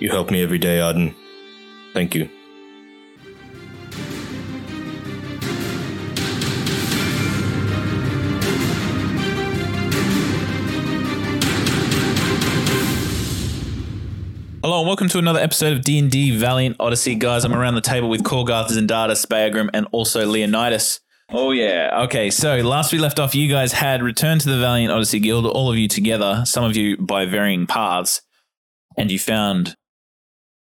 [0.00, 1.12] You help me every day, Arden.
[1.92, 2.30] Thank you.
[14.62, 17.16] Hello and welcome to another episode of D&D Valiant Odyssey.
[17.16, 21.00] Guys, I'm around the table with Korgarth, Zendatus, Beagrim, and also Leonidas.
[21.30, 22.02] Oh yeah.
[22.04, 25.44] Okay, so last we left off, you guys had returned to the Valiant Odyssey Guild,
[25.44, 28.22] all of you together, some of you by varying paths,
[28.96, 29.76] and you found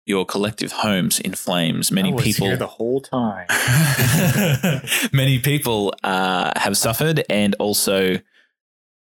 [0.06, 1.90] your collective homes in flames.
[1.90, 3.46] Many people the whole time.
[5.12, 8.18] many people uh, have suffered, and also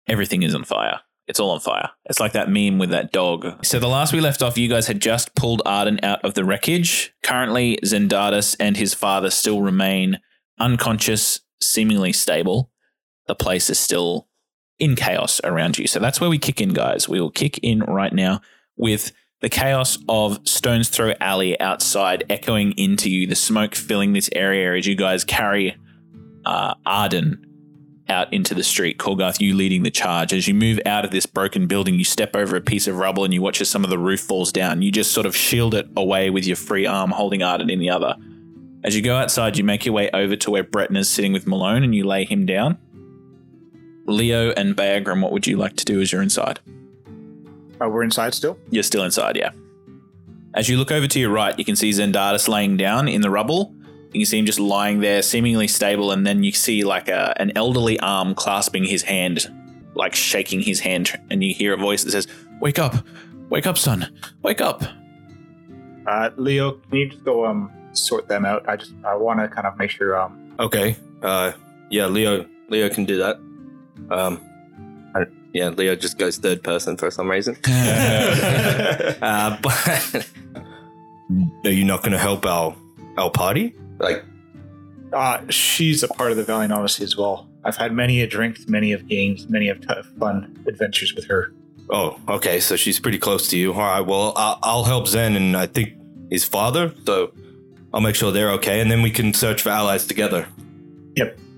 [0.08, 1.02] everything is on fire.
[1.27, 1.90] It's all on fire.
[2.05, 3.66] It's like that meme with that dog.
[3.66, 6.46] So the last we left off, you guys had just pulled Arden out of the
[6.46, 7.16] wreckage.
[7.24, 10.20] Currently, Zendatus and his father still remain
[10.60, 12.70] unconscious, seemingly stable.
[13.26, 14.27] The place is still
[14.77, 15.88] in chaos around you.
[15.88, 17.10] So that's where we kick in, guys.
[17.10, 18.41] We will kick in right now
[18.77, 19.12] with
[19.42, 24.77] the chaos of Stone's Throw Alley outside echoing into you, the smoke filling this area
[24.77, 25.76] as you guys carry
[26.46, 27.42] uh, Arden
[28.08, 28.98] out into the street.
[28.98, 30.32] Korgarth, you leading the charge.
[30.32, 33.24] As you move out of this broken building, you step over a piece of rubble
[33.24, 34.82] and you watch as some of the roof falls down.
[34.82, 37.90] You just sort of shield it away with your free arm, holding Arden in the
[37.90, 38.16] other.
[38.84, 41.48] As you go outside, you make your way over to where Breton is sitting with
[41.48, 42.77] Malone and you lay him down.
[44.05, 46.60] Leo and Beagrim, what would you like to do as you're inside?
[47.81, 48.57] Oh, we're inside still?
[48.70, 49.51] You're still inside, yeah.
[50.54, 53.29] As you look over to your right, you can see Zendatus laying down in the
[53.29, 53.73] rubble.
[54.13, 57.34] You can see him just lying there, seemingly stable, and then you see like a,
[57.41, 59.46] an elderly arm clasping his hand,
[59.93, 62.27] like shaking his hand, and you hear a voice that says,
[62.62, 62.96] Wake up!
[63.49, 64.07] Wake up, son!
[64.41, 64.84] Wake up!
[66.07, 68.68] Uh, Leo, can you just go um sort them out?
[68.69, 70.96] I just I want to kind of make sure um Okay.
[71.22, 71.51] Uh,
[71.90, 72.46] yeah, Leo.
[72.69, 73.35] Leo can do that.
[74.09, 74.55] Um, I-
[75.56, 77.56] yeah, Leo just goes third person for some reason.
[77.66, 80.30] uh, but
[81.64, 82.75] are you not going to help our
[83.18, 83.74] our party?
[83.98, 84.26] Like,
[85.14, 87.50] uh she's a part of the Valiant Odyssey as well.
[87.64, 91.54] I've had many a drink, many of games, many of tough, fun adventures with her.
[91.90, 93.72] oh, okay, so she's pretty close to you.
[93.72, 95.94] All right, well, I'll, I'll help Zen and I think
[96.30, 96.94] his father.
[97.06, 97.32] So
[97.94, 100.50] I'll make sure they're okay, and then we can search for allies together.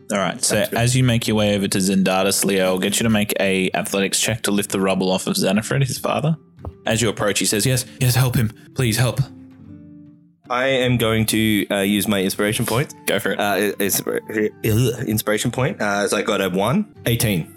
[0.09, 3.03] All right, so as you make your way over to Zendatus, Leo, I'll get you
[3.03, 6.37] to make a athletics check to lift the rubble off of Xanafrid, his father.
[6.85, 8.53] As you approach, he says, Yes, yes, help him.
[8.73, 9.19] Please help.
[10.49, 12.93] I am going to uh, use my inspiration point.
[13.05, 13.39] Go for it.
[13.39, 13.99] Uh, is,
[15.05, 15.81] inspiration point.
[15.81, 16.95] Uh, as I got a one.
[17.05, 17.53] 18.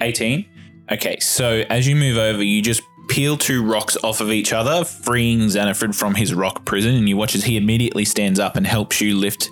[0.00, 0.46] 18.
[0.90, 4.84] Okay, so as you move over, you just peel two rocks off of each other,
[4.84, 8.66] freeing Xanafrid from his rock prison, and you watch as he immediately stands up and
[8.66, 9.50] helps you lift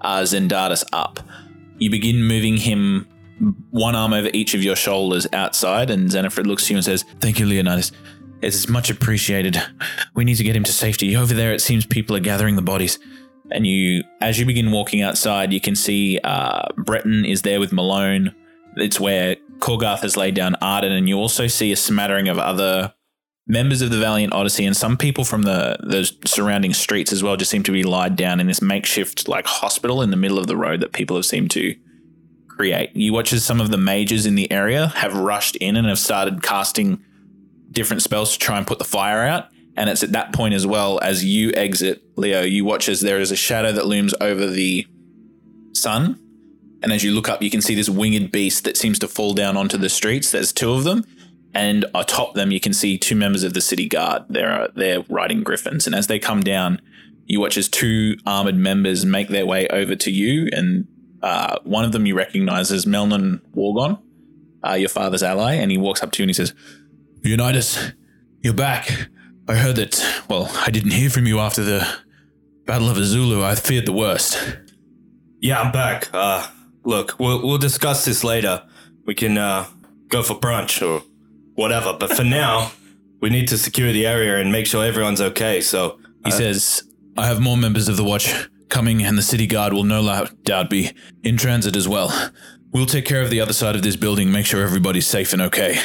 [0.00, 1.20] uh, Zendatus up.
[1.78, 3.06] You begin moving him
[3.70, 7.04] one arm over each of your shoulders outside, and Xanafrid looks to you and says,
[7.20, 7.92] Thank you, Leonidas.
[8.40, 9.60] It is much appreciated.
[10.14, 11.16] We need to get him to safety.
[11.16, 12.98] Over there, it seems people are gathering the bodies.
[13.50, 17.72] And you, as you begin walking outside, you can see uh, Breton is there with
[17.72, 18.34] Malone.
[18.76, 22.92] It's where Korgarth has laid down Arden, and you also see a smattering of other
[23.48, 27.36] members of the Valiant Odyssey and some people from the, the surrounding streets as well
[27.36, 30.46] just seem to be lied down in this makeshift like hospital in the middle of
[30.46, 31.74] the road that people have seemed to
[32.46, 32.94] create.
[32.94, 35.98] You watch as some of the mages in the area have rushed in and have
[35.98, 37.02] started casting
[37.70, 39.48] different spells to try and put the fire out.
[39.76, 43.20] And it's at that point as well as you exit, Leo, you watch as there
[43.20, 44.86] is a shadow that looms over the
[45.72, 46.18] sun.
[46.82, 49.34] And as you look up, you can see this winged beast that seems to fall
[49.34, 50.32] down onto the streets.
[50.32, 51.04] There's two of them.
[51.54, 54.24] And atop them, you can see two members of the city guard.
[54.28, 55.86] They're, they're riding griffins.
[55.86, 56.80] And as they come down,
[57.26, 60.48] you watch as two armored members make their way over to you.
[60.52, 60.86] And
[61.22, 63.98] uh, one of them you recognize as Melnon Wargon,
[64.64, 65.54] uh, your father's ally.
[65.54, 66.54] And he walks up to you and he says,
[67.24, 67.92] Leonidas,
[68.42, 69.08] you're back.
[69.48, 71.86] I heard that, well, I didn't hear from you after the
[72.66, 73.42] Battle of Azulu.
[73.42, 74.58] I feared the worst.
[75.40, 76.10] Yeah, I'm back.
[76.12, 76.46] Uh,
[76.84, 78.62] look, we'll we'll discuss this later.
[79.06, 79.66] We can uh,
[80.08, 81.02] go for brunch or
[81.58, 81.92] whatever.
[81.98, 82.72] But for now,
[83.20, 85.60] we need to secure the area and make sure everyone's okay.
[85.60, 86.82] So He says,
[87.16, 88.32] I have more members of the watch
[88.68, 92.32] coming, and the city guard will no doubt be in transit as well.
[92.70, 95.42] We'll take care of the other side of this building, make sure everybody's safe and
[95.42, 95.78] okay.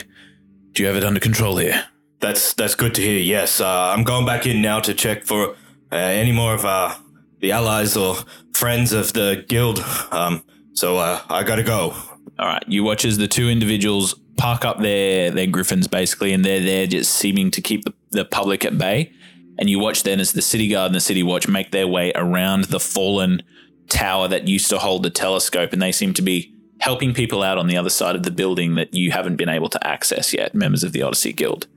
[0.74, 1.86] Do you have it under control here?
[2.24, 3.19] that's that's good to hear.
[3.19, 5.50] Yes, uh, I'm going back in now to check for
[5.92, 6.96] uh, any more of uh,
[7.40, 8.16] the allies or
[8.54, 9.80] friends of the guild.
[10.12, 11.94] Um, so uh, I gotta go.
[12.40, 16.44] All right, you watch as the two individuals park up their their griffins basically, and
[16.44, 19.12] they're there just seeming to keep the, the public at bay.
[19.59, 22.12] And you watch then as the city guard and the city watch make their way
[22.15, 23.44] around the fallen
[23.88, 27.57] tower that used to hold the telescope, and they seem to be helping people out
[27.57, 30.56] on the other side of the building that you haven't been able to access yet.
[30.56, 31.68] Members of the Odyssey Guild.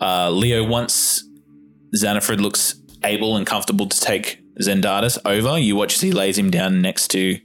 [0.00, 1.24] Uh, Leo, once
[1.94, 6.50] Xanafrid looks able and comfortable to take Zendatus over, you watch as he lays him
[6.50, 7.38] down next to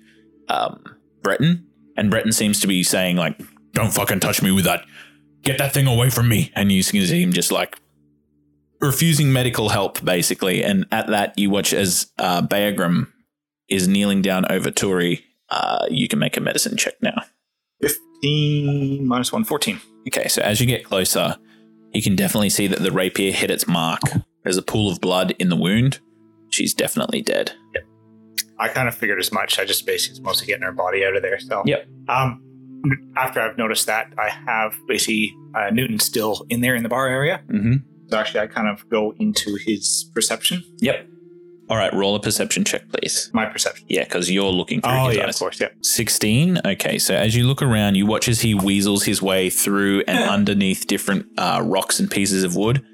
[0.48, 0.82] um,
[1.22, 1.66] Breton,
[1.98, 3.42] and Breton seems to be saying like,
[3.76, 4.86] "Don't fucking touch me with that.
[5.44, 7.78] Get that thing away from me." And you can see him just like
[8.82, 10.64] refusing medical help, basically.
[10.64, 13.12] And at that, you watch as uh, Beagrim
[13.70, 15.22] is kneeling down over Turi.
[15.50, 17.22] Uh, you can make a medicine check now.
[17.82, 19.80] 15 minus 1, 14.
[20.08, 21.38] Okay, so as you get closer,
[21.94, 24.02] you can definitely see that the rapier hit its mark.
[24.44, 26.00] There's a pool of blood in the wound.
[26.50, 27.54] She's definitely dead.
[28.58, 29.60] I kind of figured as much.
[29.60, 31.40] I just basically was mostly getting her body out of there.
[31.40, 31.88] So, Yep.
[32.08, 32.42] Um,
[33.18, 37.08] after I've noticed that, I have basically uh, Newton still in there in the bar
[37.08, 37.42] area.
[37.50, 37.76] Mm-hmm.
[38.10, 40.64] So actually, I kind of go into his perception.
[40.80, 41.08] Yep.
[41.68, 43.32] All right, roll a perception check, please.
[43.34, 43.88] My perception.
[43.90, 45.36] Yeah, because you're looking through Oh his yeah, eyes.
[45.36, 45.60] of course.
[45.60, 45.70] Yeah.
[45.82, 46.60] 16.
[46.64, 50.30] Okay, so as you look around, you watch as he weasels his way through and
[50.30, 52.86] underneath different uh, rocks and pieces of wood.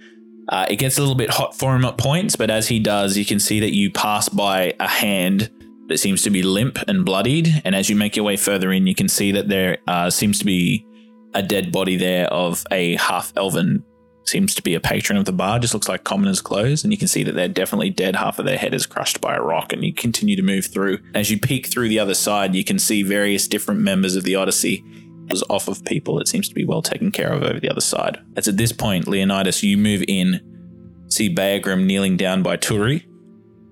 [0.48, 3.18] Uh, it gets a little bit hot for him at points, but as he does,
[3.18, 5.50] you can see that you pass by a hand
[5.92, 7.62] that seems to be limp and bloodied.
[7.66, 10.40] And as you make your way further in, you can see that there uh, seems
[10.40, 10.88] to be
[11.34, 13.84] a dead body there of a half elven,
[14.26, 16.84] seems to be a patron of the bar, just looks like commoner's clothes.
[16.84, 18.16] And you can see that they're definitely dead.
[18.16, 19.74] Half of their head is crushed by a rock.
[19.74, 21.00] And you continue to move through.
[21.14, 24.36] As you peek through the other side, you can see various different members of the
[24.36, 24.86] Odyssey
[25.30, 26.20] was off of people.
[26.20, 28.20] It seems to be well taken care of over the other side.
[28.38, 33.04] It's at this point, Leonidas, you move in, see Beagrim kneeling down by Turi,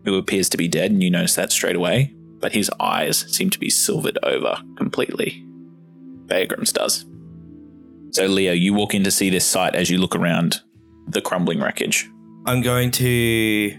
[0.05, 2.13] who appears to be dead, and you notice that straight away.
[2.39, 5.45] But his eyes seem to be silvered over completely.
[6.27, 7.05] Beagrim's does.
[8.11, 10.61] So, Leo, you walk in to see this sight as you look around
[11.07, 12.09] the crumbling wreckage.
[12.45, 13.77] I'm going to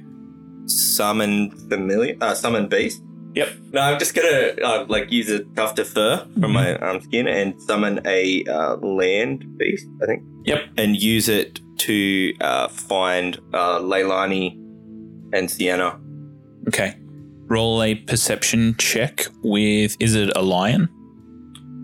[0.66, 3.02] summon familiar, uh, summon beast.
[3.34, 3.48] Yep.
[3.72, 7.28] No, I'm just gonna uh, like use a tuft of fur from my um, skin
[7.28, 9.86] and summon a uh, land beast.
[10.02, 10.24] I think.
[10.44, 10.62] Yep.
[10.76, 14.56] And use it to uh, find uh, Leilani
[15.32, 16.00] and Sienna.
[16.68, 16.94] Okay.
[17.48, 19.96] Roll a perception check with.
[20.00, 20.88] Is it a lion?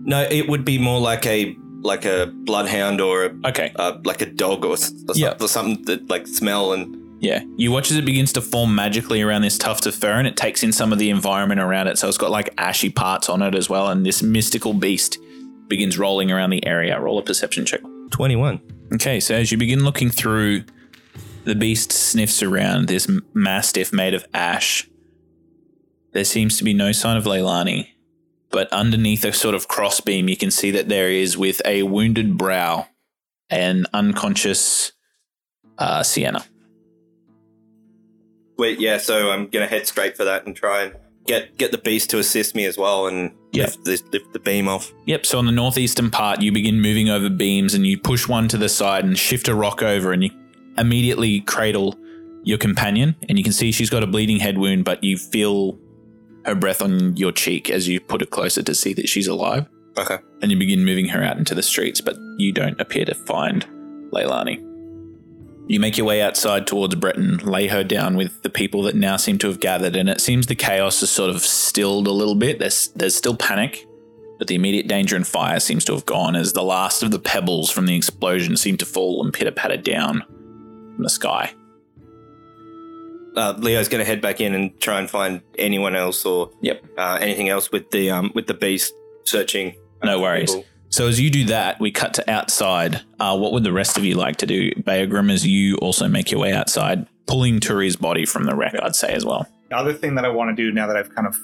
[0.05, 3.71] No, it would be more like a like a bloodhound or a, Okay.
[3.75, 5.35] uh, like a dog or, or, Yeah.
[5.39, 7.43] or something that like smell and Yeah.
[7.55, 10.35] You watch as it begins to form magically around this tuft of fur and it
[10.35, 11.97] takes in some of the environment around it.
[11.97, 13.87] So it's got like ashy parts on it as well.
[13.89, 15.17] And this mystical beast
[15.67, 16.99] begins rolling around the area.
[16.99, 17.81] Roll a perception check.
[18.11, 18.59] twenty one.
[18.93, 19.19] Okay.
[19.19, 20.63] So as you begin looking through,
[21.47, 24.87] the beast sniffs around this mastiff made of ash.
[26.13, 27.89] There seems to be no sign of Leilani.
[28.49, 32.37] But underneath a sort of crossbeam, you can see that there is, with a wounded
[32.37, 32.87] brow,
[33.49, 34.93] an unconscious
[35.77, 36.45] uh, Sienna.
[38.57, 38.97] Wait, yeah.
[38.97, 40.95] So I'm gonna head straight for that and try and
[41.25, 43.65] get get the beast to assist me as well and Yeah.
[43.65, 44.91] lift, the, lift the beam off.
[45.05, 45.25] Yep.
[45.25, 48.57] So on the northeastern part, you begin moving over beams and you push one to
[48.57, 50.31] the side and shift a rock over, and you
[50.77, 51.95] immediately cradle
[52.43, 53.15] your companion.
[53.27, 55.77] And you can see she's got a bleeding head wound, but you feel
[56.45, 59.67] her breath on your cheek as you put it closer to see that she's alive.
[59.97, 60.17] Okay.
[60.41, 63.65] And you begin moving her out into the streets, but you don't appear to find
[64.11, 64.63] Leilani.
[65.69, 69.17] You make your way outside towards Breton, lay her down with the people that now
[69.17, 72.35] seem to have gathered, and it seems the chaos has sort of stilled a little
[72.35, 72.59] bit.
[72.59, 73.85] There's there's still panic,
[74.37, 77.19] but the immediate danger and fire seems to have gone as the last of the
[77.19, 80.23] pebbles from the explosion seem to fall and pitter patter down
[80.97, 81.53] from the sky.
[83.35, 86.83] Uh, Leo's gonna head back in and try and find anyone else or Yep.
[86.97, 88.93] uh, anything else with the um with the beast
[89.25, 89.75] searching.
[90.03, 90.51] No worries.
[90.55, 90.65] people.
[90.89, 93.01] So as you do that, we cut to outside.
[93.19, 95.31] Uh, what would the rest of you like to do, Beagrim?
[95.31, 99.13] As you also make your way outside, pulling Turi's body from the wreck, I'd say
[99.13, 99.45] as well.
[99.69, 101.35] The other thing that I want to do now that I've kind of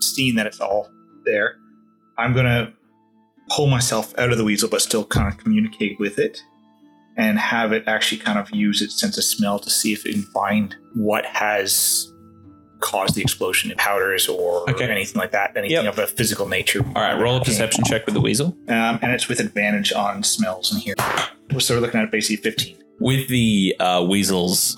[0.00, 0.88] seen that it's all
[1.24, 1.56] there,
[2.18, 2.70] I'm going to
[3.48, 6.42] pull myself out of the weasel, but still kind of communicate with it
[7.16, 10.12] and have it actually kind of use its sense of smell to see if it
[10.12, 12.12] can find what has
[12.80, 14.84] caused the explosion in powders or Okay.
[14.88, 15.94] anything like that, anything Yep.
[15.94, 16.84] of a physical nature.
[16.94, 18.48] All right, roll a perception check with the weasel.
[18.68, 20.94] Um, and it's with advantage on smells in here.
[21.58, 22.76] So we're looking at basically 15.
[23.00, 24.76] With the uh, weasel's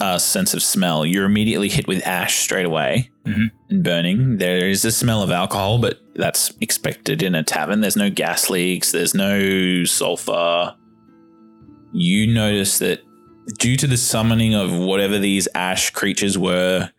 [0.00, 3.50] uh, sense of smell, you're immediately hit with ash straight away Mhm.
[3.68, 4.38] and burning.
[4.38, 7.82] There is a smell of alcohol, but that's expected in a tavern.
[7.82, 10.74] There's no gas leaks, there's no sulfur.
[11.92, 13.00] You notice that
[13.58, 16.90] due to the summoning of whatever these ash creatures were,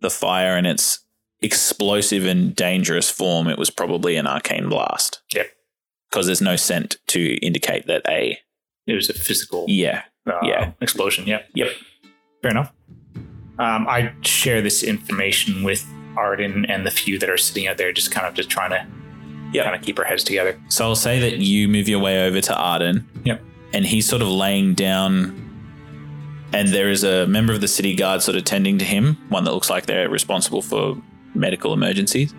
[0.00, 1.00] the fire and its
[1.40, 5.20] explosive and dangerous form, it was probably an arcane blast.
[5.34, 5.46] Yep.
[6.10, 8.38] Because there's no scent to indicate that a
[8.86, 10.72] It was a physical yeah uh, Yeah.
[10.80, 11.26] explosion.
[11.26, 11.48] Yep.
[11.54, 11.68] Yep.
[12.42, 12.72] Fair enough.
[13.58, 15.84] Um, I share this information with
[16.16, 18.86] Arden and the few that are sitting out there, just kind of just trying to
[19.52, 19.64] Yep.
[19.64, 20.58] kind of keep our heads together.
[20.68, 23.06] So I'll say that you move your way over to Arden.
[23.24, 23.42] Yep.
[23.72, 25.44] And he's sort of laying down.
[26.52, 29.44] And there is a member of the city guard sort of tending to him, one
[29.44, 30.96] that looks like they're responsible for
[31.34, 32.34] medical emergencies.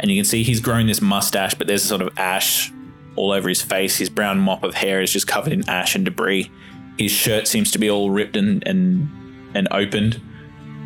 [0.00, 2.72] And you can see he's growing this mustache, but there's a sort of ash
[3.16, 3.96] all over his face.
[3.96, 6.50] His brown mop of hair is just covered in ash and debris.
[6.98, 9.08] His shirt seems to be all ripped and and,
[9.54, 10.20] and opened,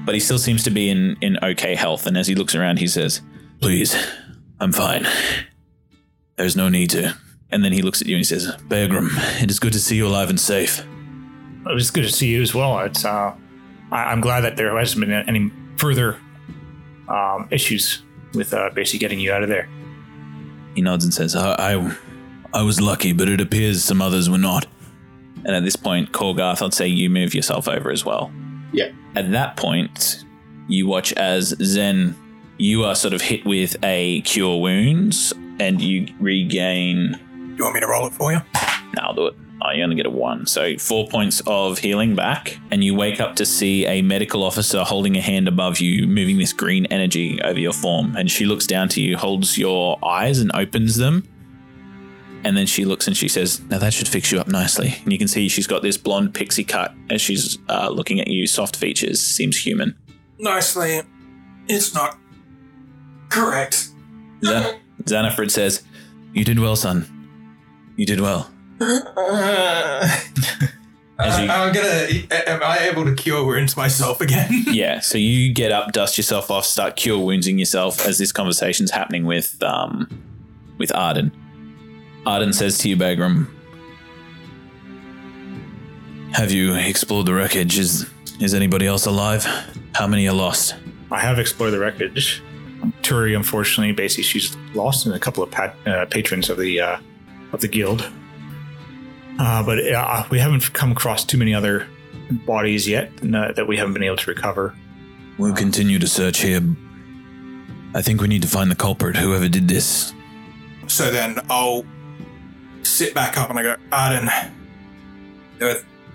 [0.04, 2.06] but he still seems to be in, in okay health.
[2.06, 3.20] And as he looks around, he says,
[3.60, 3.96] Please,
[4.60, 5.06] I'm fine.
[6.36, 7.16] There's no need to.
[7.52, 9.10] And then he looks at you and he says, Beagrim,
[9.42, 10.80] it is good to see you alive and safe.
[10.80, 12.78] It was good to see you as well.
[12.80, 13.34] It's uh,
[13.92, 16.18] I, I'm glad that there hasn't been any further
[17.08, 18.02] um, issues
[18.34, 19.68] with uh, basically getting you out of there.
[20.74, 21.96] He nods and says, I, I,
[22.54, 24.66] I was lucky, but it appears some others were not.
[25.44, 28.32] And at this point, Korgarth, I'd say you move yourself over as well.
[28.72, 28.92] Yeah.
[29.14, 30.24] At that point,
[30.68, 32.16] you watch as Zen,
[32.58, 37.20] you are sort of hit with a cure wounds and you regain.
[37.56, 38.38] You want me to roll it for you?
[38.96, 39.34] No, I'll do it.
[39.64, 40.46] Oh, you only get a one.
[40.46, 44.82] So four points of healing back, and you wake up to see a medical officer
[44.82, 48.16] holding a hand above you, moving this green energy over your form.
[48.16, 51.28] And she looks down to you, holds your eyes, and opens them.
[52.44, 54.96] And then she looks and she says, Now that should fix you up nicely.
[55.04, 58.26] And you can see she's got this blonde pixie cut as she's uh, looking at
[58.26, 59.96] you, soft features, seems human.
[60.38, 61.02] Nicely.
[61.68, 62.18] It's not
[63.28, 63.90] correct.
[64.44, 65.84] Zan- Xanafrid says,
[66.32, 67.06] You did well, son.
[67.96, 68.50] You did well.
[68.80, 69.02] As
[71.38, 72.08] you- I'm gonna.
[72.48, 74.48] Am I able to cure wounds myself again?
[74.72, 78.90] Yeah, so you get up, dust yourself off, start cure wounding yourself as this conversation's
[78.90, 80.08] happening with um
[80.78, 81.30] with Arden.
[82.26, 83.46] Arden says to you, Bagram,
[86.32, 87.78] Have you explored the wreckage?
[87.78, 88.08] Is
[88.40, 89.44] is anybody else alive?
[89.94, 90.74] How many are lost?
[91.10, 92.42] I have explored the wreckage.
[93.02, 96.96] Turi, unfortunately, basically she's lost in a couple of pat- uh, patrons of the uh,
[97.52, 98.10] of the guild.
[99.38, 101.86] Uh, but uh, we haven't come across too many other
[102.46, 104.74] bodies yet uh, that we haven't been able to recover.
[105.38, 106.60] We'll continue to search here.
[107.94, 110.12] I think we need to find the culprit, whoever did this.
[110.86, 111.84] so then I'll
[112.82, 114.28] sit back up and I go, Arden.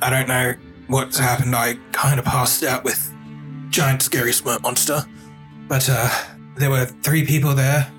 [0.01, 0.53] I don't know
[0.88, 1.56] what's happened.
[1.56, 3.13] I kind of passed out with
[3.70, 5.03] giant scary smirk monster,
[5.67, 6.10] but uh,
[6.56, 7.91] there were three people there.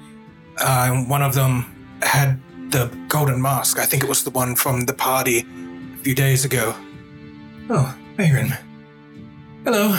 [0.61, 1.65] Uh, and one of them
[2.03, 3.79] had the golden mask.
[3.79, 5.47] I think it was the one from the party
[5.95, 6.75] a few days ago.
[7.71, 8.53] Oh, Aaron.
[9.65, 9.99] Hello.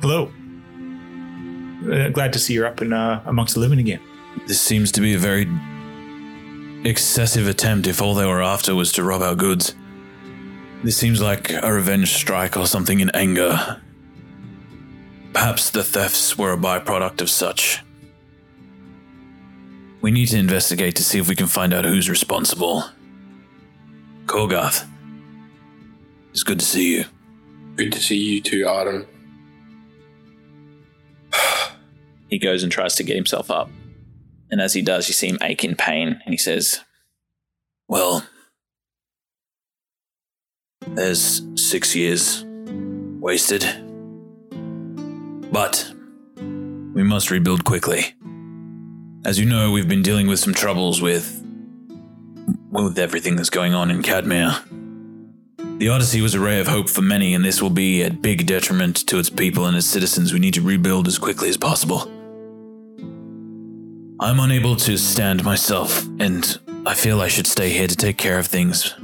[0.00, 0.30] Hello.
[1.90, 4.00] Uh, glad to see you're up and uh, amongst the living again.
[4.46, 5.46] This seems to be a very
[6.84, 9.74] excessive attempt if all they were after was to rob our goods.
[10.82, 13.80] This seems like a revenge strike or something in anger.
[15.32, 17.82] Perhaps the thefts were a byproduct of such.
[20.00, 22.84] We need to investigate to see if we can find out who's responsible.
[24.26, 24.86] Korgarth,
[26.30, 27.04] it's good to see you.
[27.76, 29.06] Good to see you too, Arden.
[32.28, 33.70] He goes and tries to get himself up.
[34.50, 36.80] And as he does, you see him ache in pain, and he says,
[37.86, 38.26] Well,
[40.88, 42.44] there's six years
[43.20, 43.64] wasted.
[45.52, 45.92] But
[46.94, 48.14] we must rebuild quickly.
[49.26, 51.42] As you know, we've been dealing with some troubles with
[52.70, 54.62] with everything that's going on in Cadmere.
[55.80, 58.46] The Odyssey was a ray of hope for many, and this will be at big
[58.46, 60.32] detriment to its people and its citizens.
[60.32, 62.02] We need to rebuild as quickly as possible.
[64.20, 66.56] I'm unable to stand myself, and
[66.86, 68.94] I feel I should stay here to take care of things.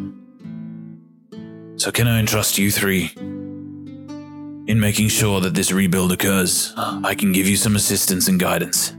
[1.78, 6.72] So, can I entrust you three in making sure that this rebuild occurs?
[6.76, 8.94] I can give you some assistance and guidance.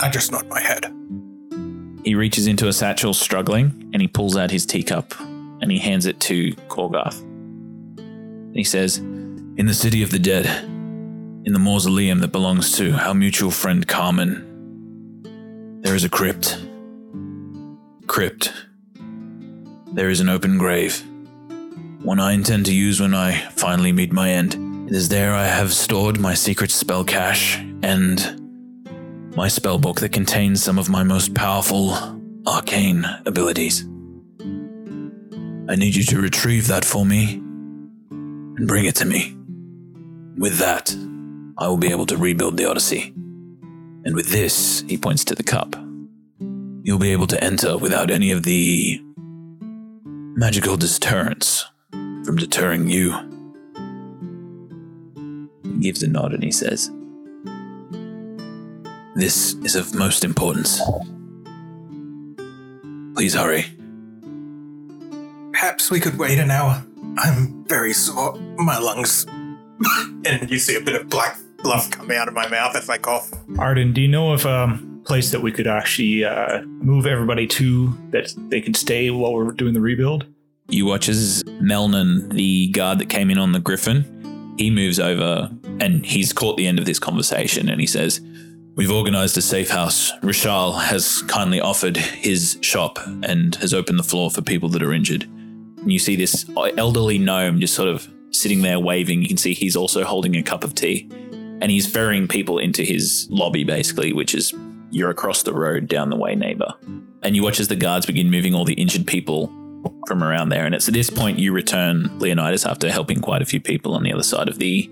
[0.00, 0.92] I just nod my head.
[2.04, 5.14] He reaches into a satchel, struggling, and he pulls out his teacup
[5.60, 7.22] and he hands it to Korgarth.
[8.54, 10.46] He says, In the city of the dead,
[11.44, 14.50] in the mausoleum that belongs to our mutual friend Carmen,
[15.82, 16.58] there is a crypt.
[18.06, 18.52] Crypt.
[19.92, 21.02] There is an open grave.
[22.02, 24.88] One I intend to use when I finally meet my end.
[24.88, 28.43] It is there I have stored my secret spell cache and
[29.36, 31.92] my spellbook that contains some of my most powerful
[32.46, 33.84] arcane abilities.
[35.68, 37.34] I need you to retrieve that for me
[38.10, 39.36] and bring it to me.
[40.36, 40.94] With that,
[41.58, 43.12] I will be able to rebuild the Odyssey.
[44.04, 45.74] And with this, he points to the cup,
[46.84, 49.00] you'll be able to enter without any of the
[50.36, 53.12] magical deterrents from deterring you.
[55.64, 56.90] He gives a nod and he says,
[59.14, 60.80] This is of most importance.
[63.14, 63.66] Please hurry.
[65.52, 66.84] perhaps we could wait an hour.
[67.18, 68.34] I'm very sore.
[68.58, 69.24] My lungs.
[70.26, 72.98] and you see a bit of black fluff coming out of my mouth as I
[72.98, 73.30] cough.
[73.58, 77.96] Arden, do you know of a place that we could actually uh, move everybody to
[78.10, 80.26] that they could stay while we're doing the rebuild?
[80.68, 85.50] You watch as Melnon, the guard that came in on the Griffin, he moves over
[85.80, 88.20] and he's caught the end of this conversation and he says,
[88.76, 90.10] We've organized a safe house.
[90.22, 94.92] Rishal has kindly offered his shop and has opened the floor for people that are
[94.92, 95.22] injured.
[95.22, 96.44] And you see this
[96.76, 99.22] elderly gnome just sort of sitting there waving.
[99.22, 101.08] You can see he's also holding a cup of tea
[101.60, 104.52] and he's ferrying people into his lobby, basically, which is
[104.90, 106.74] you're across the road down the way, neighbor.
[107.22, 109.52] And you watch as the guards begin moving all the injured people
[110.08, 110.66] from around there.
[110.66, 114.02] And it's at this point you return Leonidas after helping quite a few people on
[114.02, 114.90] the other side of the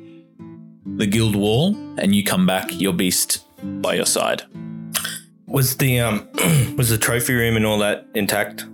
[0.97, 4.43] the guild wall, and you come back, your beast by your side.
[5.47, 6.29] Was the um
[6.77, 8.65] was the trophy room and all that intact?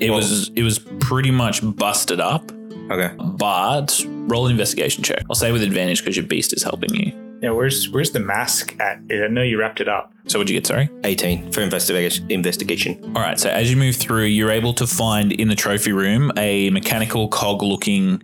[0.00, 2.50] It Well- was it was pretty much busted up,
[2.90, 3.14] Okay.
[3.38, 5.22] but roll an investigation check.
[5.30, 7.12] I'll say with advantage because your beast is helping you.
[7.42, 9.00] Yeah, where's where's the mask at?
[9.10, 10.12] I know you wrapped it up.
[10.26, 10.88] So what'd you get, sorry?
[11.04, 12.98] 18 for investigation investigation.
[13.14, 16.32] All right, so as you move through, you're able to find in the trophy room
[16.38, 18.22] a mechanical cog looking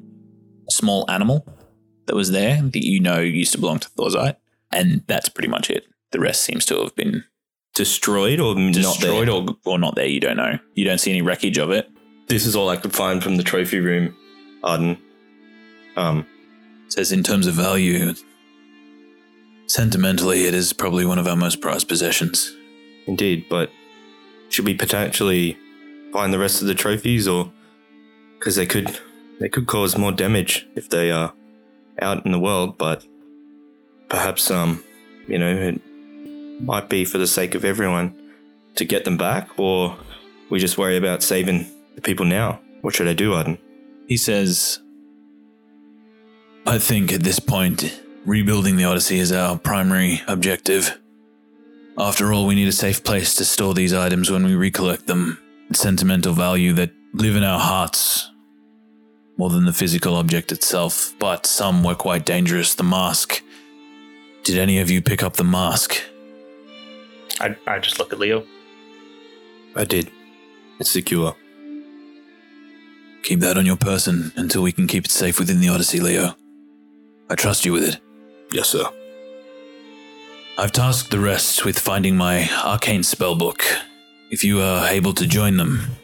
[0.71, 1.47] small animal
[2.07, 4.37] that was there that you know used to belong to Thorzite.
[4.73, 5.85] And that's pretty much it.
[6.13, 7.25] The rest seems to have been
[7.75, 9.35] Destroyed or not destroyed there?
[9.35, 10.07] or, or not there.
[10.07, 10.59] You don't know.
[10.75, 11.89] You don't see any wreckage of it.
[12.27, 14.15] This is all I could find from the trophy room,
[14.65, 14.99] Arden.
[15.97, 16.27] Um,
[16.87, 18.15] It says in terms of value,
[19.67, 22.57] sentimentally, it is probably one of our most prized possessions.
[23.07, 23.71] indeed, but
[24.51, 25.57] should we potentially
[26.13, 27.53] find the rest of the trophies or
[28.39, 28.99] because they could
[29.39, 31.33] they could cause more damage if they are
[32.03, 33.05] out in the world, but
[34.09, 34.83] perhaps um
[35.29, 35.81] you know it
[36.61, 38.15] might be for the sake of everyone
[38.77, 39.97] to get them back or
[40.51, 42.61] we just worry about saving the people now.
[42.81, 43.59] What should I do, Arden?
[44.07, 44.81] He says,
[46.67, 50.99] I think at this point, rebuilding the Odyssey is our primary objective.
[51.99, 55.39] After all, we need a safe place to store these items when we recollect them.
[55.73, 58.31] Sentimental value that live in our hearts
[59.41, 62.75] more than the physical object itself, but some were quite dangerous.
[62.75, 63.43] The mask.
[64.43, 66.03] Did any of you pick up the mask?
[67.41, 68.45] I I just look at Leo.
[69.75, 70.11] I did.
[70.79, 71.35] It's secure.
[73.23, 76.35] Keep that on your person until we can keep it safe within the Odyssey, Leo.
[77.29, 78.01] I trust you with it.
[78.53, 78.85] Yes, sir.
[80.59, 83.63] I've tasked the rest with finding my arcane spellbook.
[84.31, 85.97] If you are able to join them,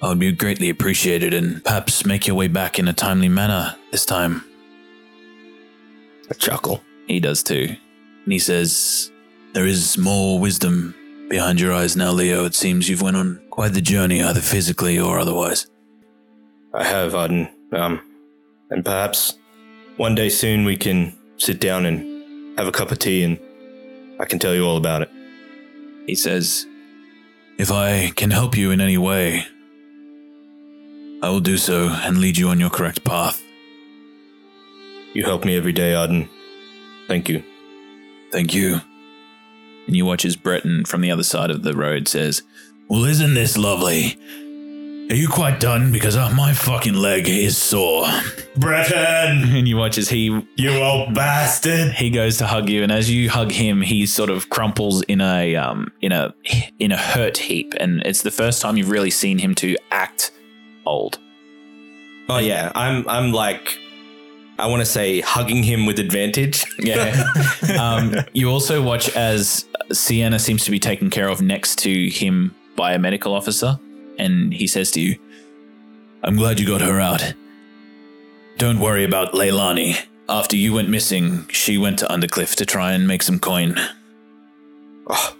[0.00, 3.76] I would be greatly appreciated and perhaps make your way back in a timely manner
[3.92, 4.44] this time.
[6.28, 6.82] A chuckle.
[7.06, 7.76] He does too.
[8.24, 9.11] And he says,
[9.52, 10.94] There is more wisdom
[11.28, 12.44] behind your eyes now, Leo.
[12.46, 15.66] It seems you've went on quite the journey, either physically or otherwise.
[16.72, 17.48] I have, Arden.
[17.72, 18.00] Um,
[18.70, 19.38] and perhaps
[19.96, 23.38] one day soon we can sit down and have a cup of tea and
[24.18, 25.10] I can tell you all about it.
[26.06, 26.66] He says,
[27.58, 29.44] If I can help you in any way,
[31.22, 33.42] I will do so and lead you on your correct path.
[35.12, 36.28] You help me every day, Arden.
[37.06, 37.44] Thank you.
[38.30, 38.80] Thank you.
[39.86, 42.42] And you watch as Breton from the other side of the road says,
[42.88, 44.16] Well, isn't this lovely?
[45.10, 45.92] Are you quite done?
[45.92, 48.06] Because uh, my fucking leg is sore.
[48.56, 49.42] Breton!
[49.52, 51.92] And you watch as he, you old bastard!
[51.92, 55.20] He goes to hug you, and as you hug him, he sort of crumples in
[55.20, 56.34] a um in a
[56.78, 60.30] in a hurt heap, and it's the first time you've really seen him to act
[60.86, 61.18] old.
[62.28, 63.78] Oh yeah, I'm I'm like
[64.58, 66.64] I want to say hugging him with advantage.
[66.78, 67.24] Yeah.
[67.80, 72.54] um, you also watch as Sienna seems to be taken care of next to him
[72.74, 73.78] by a medical officer,
[74.18, 75.16] and he says to you,
[76.24, 77.34] I'm glad you got her out.
[78.58, 79.96] Don't worry about Leilani.
[80.28, 83.76] After you went missing, she went to Undercliff to try and make some coin.
[85.06, 85.36] Oh,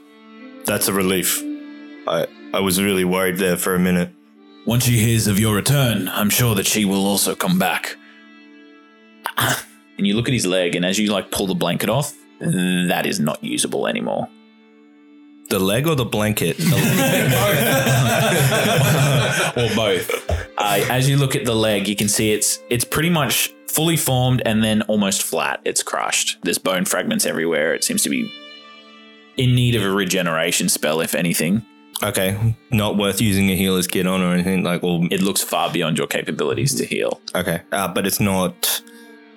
[0.64, 1.42] that's a relief.
[2.06, 4.10] I I was really worried there for a minute.
[4.66, 7.96] Once she hears of your return, I'm sure that she will also come back.
[9.98, 13.04] And you look at his leg, and as you like pull the blanket off, that
[13.06, 14.26] is not usable anymore.
[15.50, 16.58] The leg or the blanket?
[19.56, 20.10] or both.
[20.58, 23.96] Uh, as you look at the leg, you can see it's it's pretty much fully
[23.96, 25.60] formed and then almost flat.
[25.64, 26.38] It's crushed.
[26.42, 27.74] There's bone fragments everywhere.
[27.74, 28.30] It seems to be
[29.36, 31.62] in need of a regeneration spell, if anything.
[32.02, 34.82] okay, not worth using a healer's kit on or anything like.
[34.82, 37.20] Well, It looks far beyond your capabilities to heal.
[37.34, 38.82] okay, uh, but it's not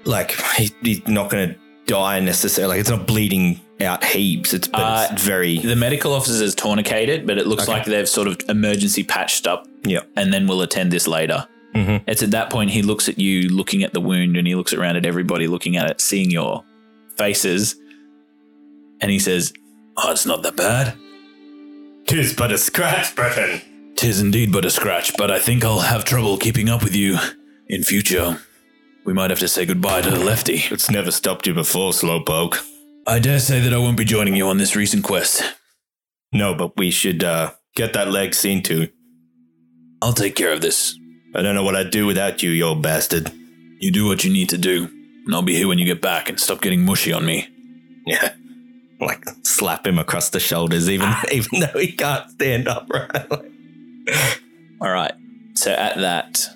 [0.06, 2.74] like he, he's not going to die necessarily.
[2.76, 4.54] Like it's not bleeding out heaps.
[4.54, 5.60] It's, but Uh, it's very.
[5.60, 7.74] The medical officer is tourniqueted, but it looks Okay.
[7.74, 10.02] like they've sort of emergency patched up Yeah.
[10.15, 11.48] and then we'll attend this later.
[11.76, 12.02] Mhm.
[12.08, 14.72] It's at that point he looks at you looking at the wound and he looks
[14.74, 16.63] around at everybody looking at it, seeing your
[17.18, 17.76] faces,
[19.02, 19.52] and he says,
[19.98, 20.94] Oh, it's not that bad.
[22.08, 23.62] Tis but a scratch, Breton.
[23.96, 27.18] Tis indeed but a scratch, but I think I'll have trouble keeping up with you
[27.68, 28.39] in future.
[29.06, 30.63] We might have to say goodbye to the lefty.
[30.72, 32.60] It's never stopped you before, Slowpoke.
[33.06, 35.44] I dare say that I won't be joining you on this recent quest.
[36.34, 38.89] No, but we should uh, get that leg seen to.
[40.02, 40.98] I'll take care of this.
[41.36, 43.32] I don't know what I'd do without you, you old bastard.
[43.80, 44.86] You do what you need to do,
[45.26, 47.48] and I'll be here when you get back and stop getting mushy on me.
[48.08, 48.34] Yeah.
[49.00, 53.32] Like slap him across the shoulders, even even though he can't stand upright.
[54.82, 55.13] All right.
[55.54, 56.48] So at that,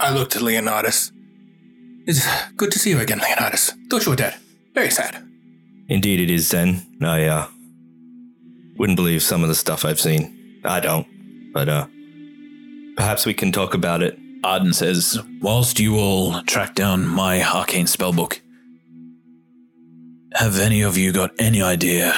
[0.00, 1.12] I looked at Leonidas.
[2.06, 3.72] It's good to see you again, Leonidas.
[3.88, 4.34] Thought you were dead.
[4.74, 5.26] Very sad.
[5.88, 6.82] Indeed, it is, Zen.
[7.02, 7.46] I uh,
[8.76, 10.60] wouldn't believe some of the stuff I've seen.
[10.64, 11.06] I don't.
[11.52, 11.86] But uh,
[12.96, 14.18] perhaps we can talk about it.
[14.42, 18.40] Arden says, Whilst you all track down my arcane spellbook,
[20.34, 22.14] have any of you got any idea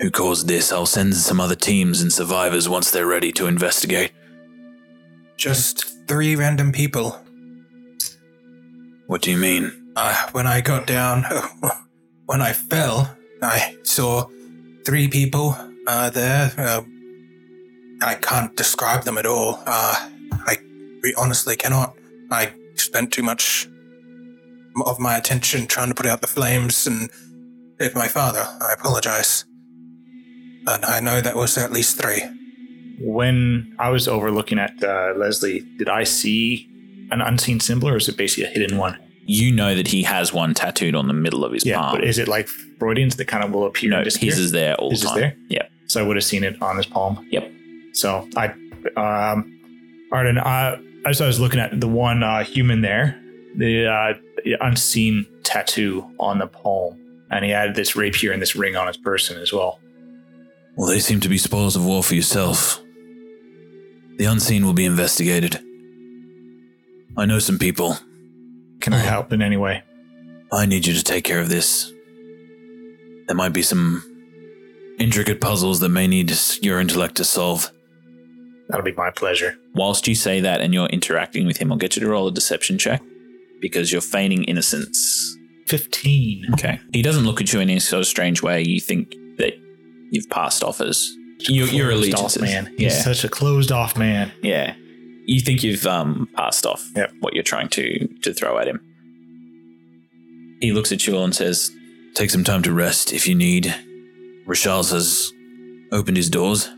[0.00, 0.72] who caused this?
[0.72, 4.12] I'll send some other teams and survivors once they're ready to investigate.
[5.36, 7.23] Just three random people.
[9.06, 9.92] What do you mean?
[9.96, 11.24] Uh, when I got down,
[12.26, 14.28] when I fell, I saw
[14.86, 16.52] three people uh, there.
[16.56, 16.82] Uh,
[18.02, 19.62] I can't describe them at all.
[19.66, 20.08] Uh,
[20.46, 20.56] I
[21.02, 21.94] we honestly cannot.
[22.30, 23.68] I spent too much
[24.86, 27.10] of my attention trying to put out the flames and
[27.78, 28.44] save my father.
[28.60, 29.44] I apologize.
[30.64, 32.22] But I know that was at least three.
[32.98, 36.68] When I was overlooking at uh, Leslie, did I see
[37.10, 38.98] an unseen symbol, or is it basically a hidden one?
[39.26, 41.96] You know that he has one tattooed on the middle of his Yeah, palm.
[41.96, 42.46] but is it like
[42.78, 44.30] Freudian's that kind of will appear no, and disappear?
[44.30, 45.36] his is there all His the is there?
[45.48, 45.70] Yep.
[45.86, 47.26] so I would have seen it on his palm.
[47.30, 47.50] Yep.
[47.92, 48.48] So I,
[48.96, 49.50] um,
[50.12, 53.18] Arden, uh, as I was looking at the one uh, human there,
[53.56, 54.14] the uh,
[54.60, 56.98] unseen tattoo on the palm,
[57.30, 59.80] and he had this rapier and this ring on his person as well.
[60.76, 62.80] Well, they seem to be spoils of war for yourself.
[64.16, 65.60] The unseen will be investigated.
[67.16, 67.96] I know some people.
[68.80, 69.08] Can I oh.
[69.08, 69.82] help in any way?
[70.52, 71.92] I need you to take care of this.
[73.26, 74.02] There might be some
[74.98, 77.70] intricate puzzles that may need your intellect to solve.
[78.68, 79.56] That'll be my pleasure.
[79.74, 82.32] Whilst you say that and you're interacting with him, I'll get you to roll a
[82.32, 83.02] deception check
[83.60, 85.36] because you're feigning innocence.
[85.66, 86.46] Fifteen.
[86.54, 86.80] Okay.
[86.92, 88.62] He doesn't look at you in any sort of strange way.
[88.62, 89.54] You think that
[90.10, 92.42] you've passed off as your, your Closed off allegiances.
[92.42, 92.66] man.
[92.76, 93.02] He's Yeah.
[93.02, 94.32] such a closed off man.
[94.42, 94.74] Yeah.
[95.26, 97.12] You think you've um, passed off Yep.
[97.20, 98.80] what you're trying to, to throw at him.
[100.60, 101.70] He looks at you all and says,
[102.14, 103.74] Take some time to rest if you need.
[104.46, 105.32] Rashals has
[105.92, 106.68] opened his doors.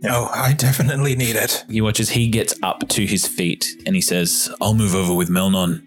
[0.00, 1.64] No, I definitely need it.
[1.68, 2.10] He watches.
[2.10, 5.82] he gets up to his feet and he says, I'll move over with Melnon.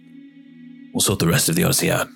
[0.94, 2.08] We'll sort the rest of the Odyssey out.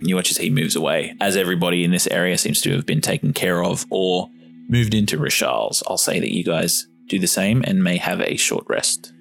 [0.00, 2.86] And you watch as he moves away, as everybody in this area seems to have
[2.86, 4.30] been taken care of or
[4.68, 5.82] moved into Rashal's.
[5.86, 9.12] I'll say that you guys do the same and may have a short rest.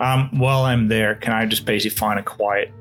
[0.00, 2.72] Um, while I'm there, can I just basically find a quiet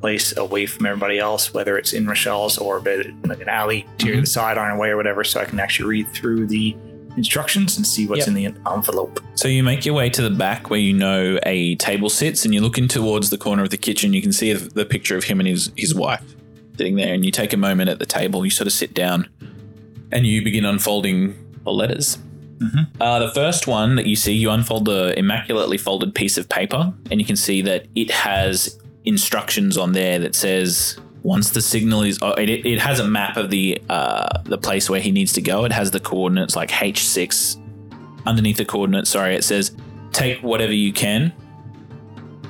[0.00, 3.86] place away from everybody else, whether it's in Rochelle's or a bit like an alley
[3.98, 4.20] to Mm-hmm.
[4.20, 6.76] the side on our way or whatever, so I can actually read through the
[7.16, 8.28] instructions and see what's Yep.
[8.28, 9.20] in the envelope.
[9.34, 12.54] So you make your way to the back where you know a table sits, and
[12.54, 14.12] you're looking towards the corner of the kitchen.
[14.12, 16.22] You can see the picture of him and his his wife
[16.76, 18.44] sitting there, and you take a moment at the table.
[18.44, 19.28] You sort of sit down,
[20.12, 22.18] and you begin unfolding the letters.
[23.00, 26.92] Uh, the first one that you see, you unfold the immaculately folded piece of paper,
[27.10, 32.02] and you can see that it has instructions on there that says once the signal
[32.02, 35.32] is, oh, it, it has a map of the uh, the place where he needs
[35.32, 35.64] to go.
[35.64, 37.58] It has the coordinates like H six
[38.26, 39.74] underneath the coordinates, sorry, it says
[40.12, 41.32] take whatever you can.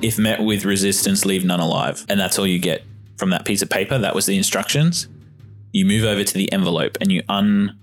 [0.01, 2.05] If met with resistance, leave none alive.
[2.09, 2.83] And that's all you get
[3.17, 3.97] from that piece of paper.
[3.97, 5.07] That was the instructions.
[5.71, 7.78] You move over to the envelope and you un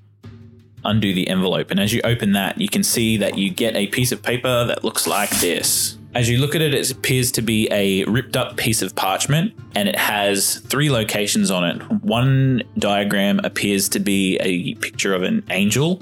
[0.85, 1.71] undo the envelope.
[1.71, 4.65] And as you open that, you can see that you get a piece of paper
[4.67, 5.99] that looks like this.
[6.15, 9.53] As you look at it, it appears to be a ripped up piece of parchment
[9.75, 11.83] and it has three locations on it.
[12.03, 16.01] One diagram appears to be a picture of an angel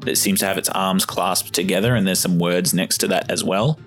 [0.00, 3.30] that seems to have its arms clasped together, and there's some words next to that
[3.30, 3.78] as well.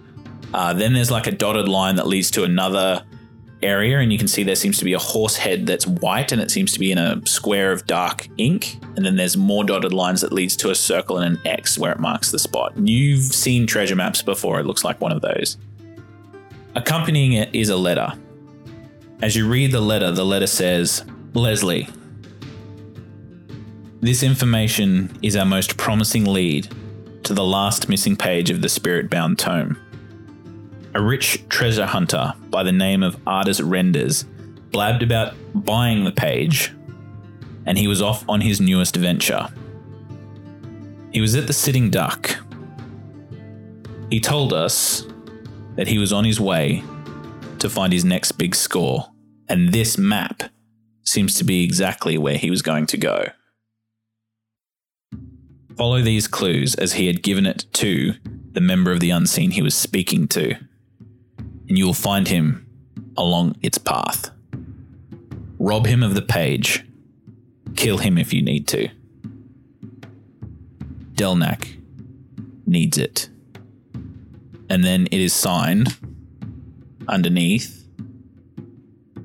[0.53, 3.03] Uh, then there's like a dotted line that leads to another
[3.67, 6.41] area, and you can see there seems to be a horse head that's white, and
[6.41, 8.79] it seems to be in a square of dark ink.
[8.95, 11.91] And then there's more dotted lines that leads to a circle and an X where
[11.91, 12.73] it marks the spot.
[12.77, 15.57] You've seen treasure maps before; it looks like one of those.
[16.75, 18.13] Accompanying it is a letter.
[19.21, 21.03] As you read the letter, the letter says,
[21.33, 21.87] "Leslie,
[23.99, 26.67] This information is our most promising lead
[27.23, 29.75] to the last missing page of the spirit bound tome.
[30.93, 34.23] A rich treasure hunter by the name of Ardis Renders
[34.71, 36.73] blabbed about buying the page,
[37.65, 39.47] and he was off on his newest venture.
[41.11, 42.37] He was at the Sitting Duck.
[44.09, 45.05] He told us
[45.75, 46.83] that he was on his way
[47.59, 49.11] to find his next big score,
[49.47, 50.43] and this map
[51.03, 53.27] seems to be exactly where he was going to go.
[55.75, 58.13] Follow these clues as he had given it to
[58.51, 60.55] the member of the unseen he was speaking to,
[61.67, 62.65] and you will find him
[63.15, 64.31] along its path.
[65.59, 66.85] Rob him of the page.
[67.75, 68.89] Kill him if you need to.
[71.13, 71.79] Delnak
[72.65, 73.29] needs it.
[74.69, 75.97] And then it is signed
[77.07, 77.85] underneath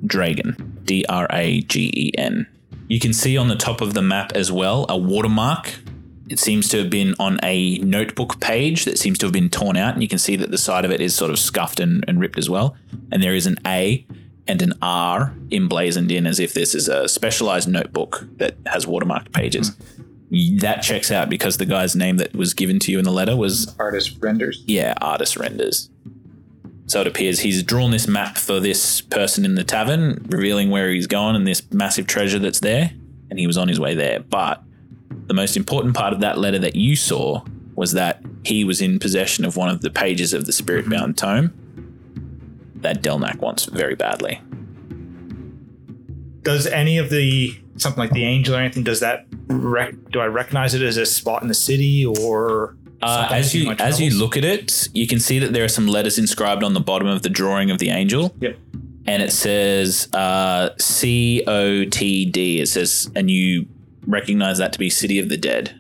[0.07, 0.73] Dragon.
[0.85, 2.47] D R A G E N.
[2.89, 5.75] You can see on the top of the map as well a watermark.
[6.33, 9.77] It seems to have been on a notebook page that seems to have been torn
[9.77, 12.03] out, and you can see that the side of it is sort of scuffed and,
[12.09, 12.75] and ripped as well.
[13.13, 14.07] And there is an A
[14.49, 19.33] and an R emblazoned in as if this is a specialized notebook that has watermarked
[19.33, 19.73] pages.
[19.73, 20.57] Mm-hmm.
[20.59, 23.37] That checks out because the guy's name that was given to you in the letter
[23.37, 24.65] was Artist renders.
[24.67, 25.91] yeah, artist renders.
[26.87, 30.91] So it appears he's drawn this map for this person in the tavern, revealing where
[30.91, 32.93] he's going and this massive treasure that's there,
[33.29, 34.21] and he was on his way there.
[34.21, 34.63] But
[35.27, 37.43] the most important part of that letter that you saw
[37.75, 41.17] was that he was in possession of one of the pages of the spirit bound
[41.17, 41.53] tome
[42.77, 44.41] that Delnak wants very badly.
[46.43, 48.83] Does any of the something like the angel or anything?
[48.83, 52.77] Does that rec- do I recognize it as a spot in the city or?
[53.01, 55.87] Uh, as you as you look at it, you can see that there are some
[55.87, 58.35] letters inscribed on the bottom of the drawing of the angel.
[58.41, 58.57] Yep.
[59.07, 62.61] and it says uh, C O T D.
[62.61, 63.67] It says, and you
[64.07, 65.79] recognize that to be City of the Dead.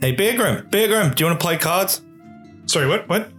[0.00, 2.00] Hey, Beargrim, Beargrim, do you want to play cards?
[2.66, 3.08] Sorry, what?
[3.08, 3.30] What?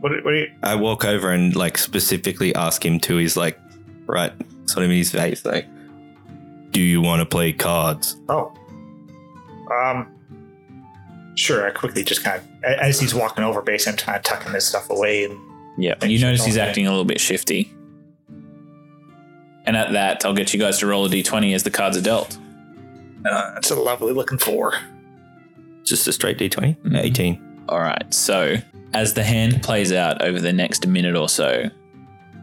[0.00, 0.12] What?
[0.24, 0.52] What are you?
[0.62, 3.16] I walk over and like specifically ask him to.
[3.16, 3.58] He's like,
[4.06, 4.32] right,
[4.66, 5.66] sort of in his face, like,
[6.70, 8.16] do you want to play cards?
[8.28, 8.52] Oh.
[9.72, 10.10] Um.
[11.36, 11.66] Sure.
[11.66, 14.66] I quickly just kind of, as he's walking over, base, I'm kind of tucking this
[14.66, 15.38] stuff away, and
[15.78, 17.72] Yeah, And you notice he's calling acting a little bit shifty.
[19.66, 22.00] And at that, I'll get you guys to roll a d20 as the cards are
[22.02, 22.38] dealt.
[23.24, 24.74] uh, it's a lovely looking four.
[25.84, 26.76] Just a straight D20?
[26.84, 26.98] Mhm.
[27.02, 27.40] 18.
[27.70, 28.12] All right.
[28.12, 28.56] So,
[28.92, 31.70] as the hand plays out over the next minute or so,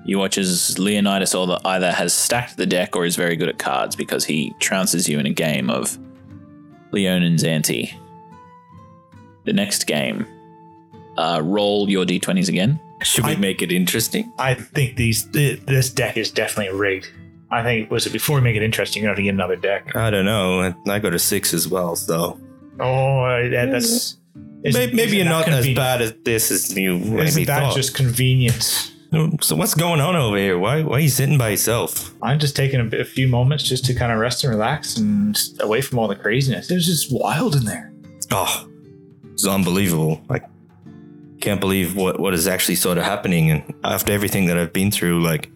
[0.06, 3.60] you watch as Leonidas either- either has stacked the deck or is very good at
[3.60, 5.98] cards because he trounces you in a game of
[6.92, 7.94] Leonan's ante.
[9.46, 10.26] The next game,
[11.18, 12.80] uh, roll your d20s again.
[13.04, 14.32] Should we I- make it interesting?
[14.38, 17.10] I think these th- this deck is definitely rigged.
[17.50, 19.96] I think was it before we make it interesting, You're have to get another deck.
[19.96, 20.74] I don't know.
[20.88, 22.40] I got a six as well, so
[22.80, 24.18] Oh, that, that's is-
[24.76, 27.60] maybe, maybe is it you're not as bad as this as you maybe Isn't that
[27.64, 27.76] thought.
[27.76, 28.92] just convenience?
[29.42, 30.58] so what's going on over here?
[30.58, 32.14] Why why are you sitting by yourself?
[32.22, 34.96] I'm just taking a, bit, a few moments just to kind of rest and relax
[34.96, 36.72] and away from all the craziness.
[36.72, 37.92] It was just wild in there.
[38.32, 38.66] Oh,
[39.34, 40.22] it's unbelievable.
[40.30, 40.40] I
[41.42, 44.92] can't believe what what is actually sort of happening, and after everything that I've been
[44.92, 45.50] through, like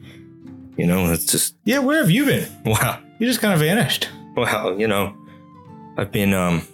[0.78, 2.48] you know, it's just Yeah, where have you been?
[2.66, 3.00] wow.
[3.20, 4.10] You just kind of vanished.
[4.36, 5.16] Well, you know,
[5.98, 6.68] I've been um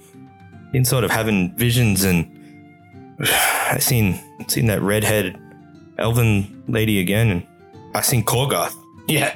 [0.71, 2.26] been sort of having visions and
[3.19, 5.38] I seen seen that redhead
[6.00, 7.47] elven lady again and
[7.93, 8.74] I seen Korgarth.
[9.08, 9.36] Yeah.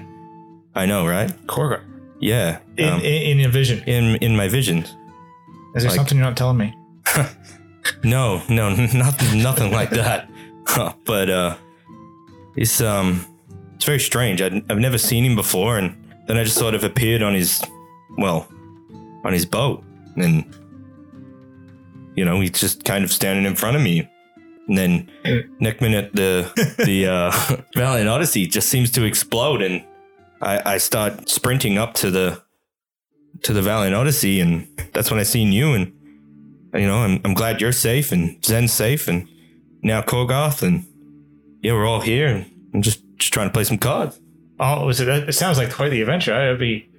[0.73, 1.29] I know, right?
[1.47, 1.81] Korga.
[2.19, 2.59] Yeah.
[2.77, 3.83] In, um, in, in your vision.
[3.85, 4.88] in in my visions.
[5.75, 6.73] Is there like- something you're not telling me?
[8.04, 10.30] No, no, nothing nothing like that.
[11.06, 11.58] but uh
[12.56, 13.26] it's um
[13.76, 14.41] it's very strange.
[14.41, 15.95] i I've never seen him before and
[16.28, 17.62] then I just sort of appeared on his
[18.17, 18.48] well,
[19.24, 19.84] on his boat
[20.15, 20.45] and
[22.15, 24.10] you know, he's just kind of standing in front of me.
[24.67, 25.12] And then
[25.60, 26.52] next minute the
[26.86, 29.84] the uh Valiant Odyssey just seems to explode and
[30.41, 32.41] I, I start sprinting up to the
[33.43, 35.93] to the Valiant Odyssey and that's when I seen you and
[36.75, 39.27] you know, I'm, I'm glad you're safe and Zen's safe and
[39.81, 40.85] now Korgarth and
[41.61, 44.19] yeah, we're all here and I'm just just trying to play some cards.
[44.59, 45.07] Oh, was it?
[45.07, 46.33] It sounds like quite the adventure.
[46.33, 46.89] I'd be.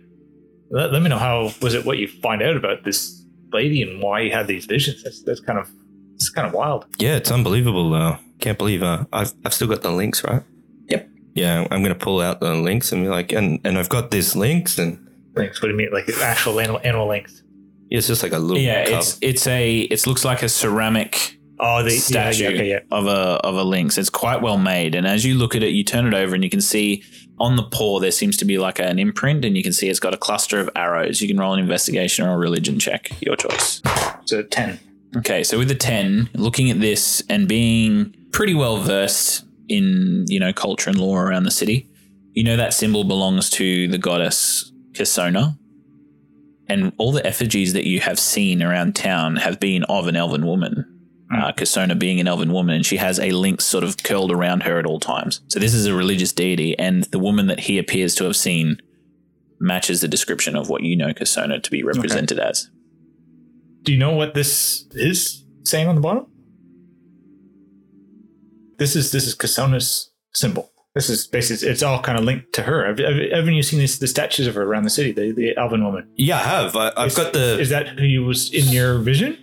[0.70, 1.84] Let, let me know how was it?
[1.84, 5.02] What you find out about this lady and why you had these visions?
[5.02, 5.70] That's that's kind of
[6.14, 6.86] it's kind of wild.
[6.98, 7.94] Yeah, it's unbelievable.
[7.94, 10.42] Uh, can't believe uh, I've I've still got the links, right?
[10.88, 11.08] Yep.
[11.34, 14.34] Yeah, I'm gonna pull out the links and be like, and and I've got these
[14.34, 15.02] links and
[15.36, 15.60] Links.
[15.60, 15.92] What do you mean?
[15.92, 17.42] Like actual animal, animal lynx?
[17.90, 19.00] Yeah, it's just like a little Yeah, cup.
[19.00, 22.80] it's it's a it looks like a ceramic Oh, the statue Yeah, yeah, okay, yeah.
[22.90, 23.96] of a of a lynx.
[23.96, 26.44] It's quite well made, and as you look at it, you turn it over and
[26.44, 27.02] you can see
[27.38, 30.00] on the paw there seems to be like an imprint, and you can see it's
[30.00, 31.20] got a cluster of arrows.
[31.22, 33.80] You can roll an investigation or a religion check, your choice.
[34.26, 34.78] So ten.
[35.16, 40.38] Okay, so with the 10, looking at this and being pretty well versed in, you
[40.38, 41.88] know, culture and law around the city,
[42.34, 45.56] you know that symbol belongs to the goddess Kisona.
[46.68, 50.46] And all the effigies that you have seen around town have been of an elven
[50.46, 50.92] woman.
[51.32, 54.62] Uh, Kisona being an elven woman, and she has a lynx sort of curled around
[54.62, 55.40] her at all times.
[55.48, 58.78] So this is a religious deity, and the woman that he appears to have seen
[59.58, 62.70] matches the description of what you know Kisona to be represented as.
[63.82, 66.26] Do you know what this is saying on the bottom?
[68.78, 70.70] This is this is Kasona's symbol.
[70.96, 72.86] This is basically it's all kind of linked to her.
[72.86, 75.12] Have, have, haven't you seen these, the statues of her around the city?
[75.12, 76.08] The the elven woman.
[76.16, 76.74] Yeah, I have.
[76.74, 77.60] I, I've Is- got the.
[77.60, 79.36] Is that who you was in your vision?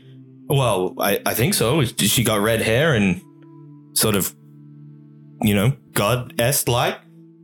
[0.47, 1.83] Well, I, I think so.
[1.85, 3.21] She got red hair and
[3.93, 4.35] sort of,
[5.41, 6.97] you know, goddess like,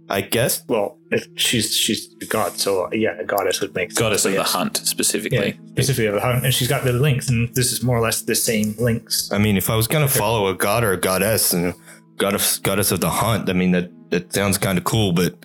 [0.10, 0.64] I guess.
[0.68, 4.00] Well, if she's she's a god, so uh, yeah, a goddess would make sense.
[4.00, 4.52] Goddess of Yes.
[4.52, 5.60] the hunt, Yeah, specifically.
[5.70, 8.24] specifically of the hunt, and she's got the lynx, and this is more or less
[8.24, 9.32] the same lynx.
[9.32, 11.74] I mean, if I was gonna follow a god or a goddess and
[12.20, 15.36] goddess goddess of the hunt, I mean that that sounds kind of cool, but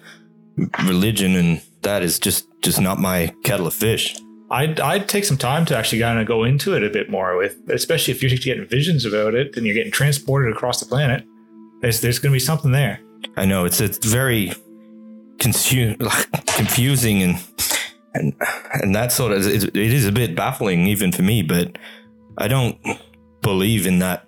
[0.85, 4.15] religion and that is just just not my kettle of fish.
[4.51, 7.37] I'd I'd take some time to actually kind of go into it a bit more
[7.37, 11.25] with, especially if you're getting visions about it and you're getting transported across the planet.
[11.81, 13.01] There's there's going to be something there.
[13.37, 14.53] I know it's it's very
[15.39, 15.99] consu-
[16.57, 17.43] confusing and
[18.15, 18.35] and
[18.83, 21.43] and that sort of it is a bit baffling even for me.
[21.43, 21.79] But
[22.37, 22.79] I don't
[23.41, 24.24] believe in that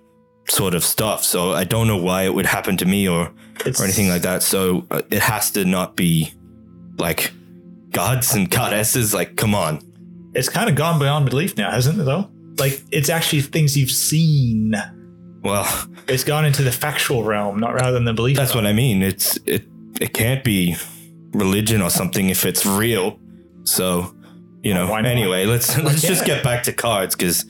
[0.49, 3.31] sort of stuff, so I don't know why it would happen to me or
[3.65, 4.43] It's, or anything like that.
[4.43, 6.33] So uh, it has to not be
[6.97, 7.31] like
[7.91, 9.13] gods and goddesses.
[9.13, 9.81] Like, come on.
[10.33, 12.03] It's kind of gone beyond belief now, hasn't it?
[12.03, 12.29] Though,
[12.59, 14.73] like it's actually things you've seen.
[15.43, 15.65] Well,
[16.07, 18.37] It's gone into the factual realm, not rather than the belief.
[18.37, 19.01] that's what I mean.
[19.03, 19.65] It's it
[19.99, 20.75] it can't be
[21.31, 23.19] religion or something if it's real.
[23.63, 24.15] So,
[24.63, 24.93] you know.
[24.95, 27.45] Anyway, let's let's just get back to cards because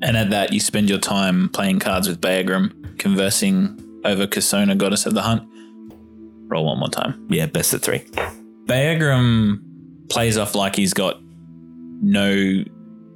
[0.00, 5.06] And at that, you spend your time playing cards with Beagrim, conversing over Kasona, goddess
[5.06, 5.48] of the hunt.
[6.48, 7.26] Roll one more time.
[7.28, 8.06] yeah, best of three.
[8.66, 9.60] Beagrim
[10.08, 11.20] plays off like he's got
[12.00, 12.64] no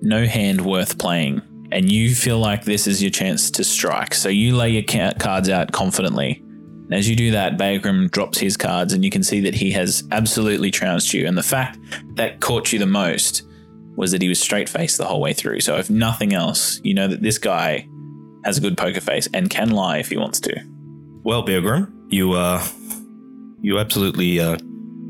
[0.05, 1.41] no hand worth playing,
[1.71, 4.15] and you feel like this is your chance to strike.
[4.15, 6.43] So you lay your cards out confidently.
[6.45, 9.71] And as you do that, Beagrim drops his cards, and you can see that he
[9.71, 11.27] has absolutely trounced you.
[11.27, 11.79] And the fact
[12.17, 13.45] that caught you the most
[13.97, 15.61] was that he was straight faced the whole way through.
[15.61, 17.87] So if nothing else, you know that this guy
[18.45, 20.61] has a good poker face and can lie if he wants to.
[21.25, 22.65] Well, Beagrim, you uh,
[23.61, 24.59] you absolutely uh,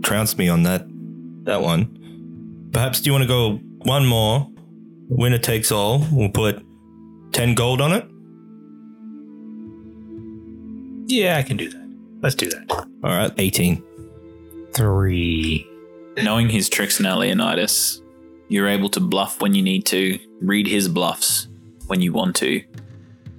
[0.03, 0.87] trounced me on that
[1.45, 2.69] that one.
[2.73, 4.49] Perhaps do you want to go one more?
[5.09, 6.07] Winner takes all.
[6.11, 6.65] We'll put
[7.33, 8.05] ten gold on it.
[11.11, 11.97] Yeah, I can do that.
[12.23, 12.71] Let's do that.
[12.71, 13.83] All right, eighteen.
[14.75, 15.67] Three.
[16.19, 18.02] Knowing his tricks now, Leonidas,
[18.53, 21.49] you're able to bluff when you need to, read his bluffs
[21.87, 22.63] when you want to,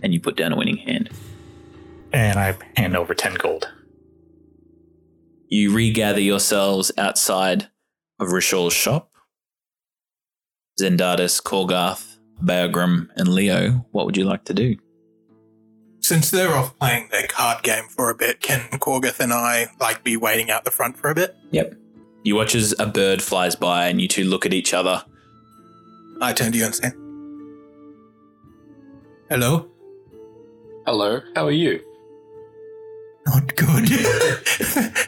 [0.01, 1.09] and you put down a winning hand.
[2.11, 3.71] And I hand over 10 gold.
[5.49, 7.69] You regather yourselves outside
[8.19, 9.11] of Rishol's shop.
[10.81, 14.77] Zendatus, Korgarth, Beagrim, and Leo, what would you like to do?
[15.99, 20.03] Since they're off playing their card game for a bit, can Korgarth and I like
[20.03, 21.35] be waiting out the front for a bit?
[21.51, 21.75] Yep.
[22.23, 25.03] You watch as a bird flies by and you two look at each other.
[26.21, 26.91] I turn to you and say,
[29.29, 29.69] "Hello."
[30.85, 31.81] Hello, how are you?
[33.25, 33.85] Not good.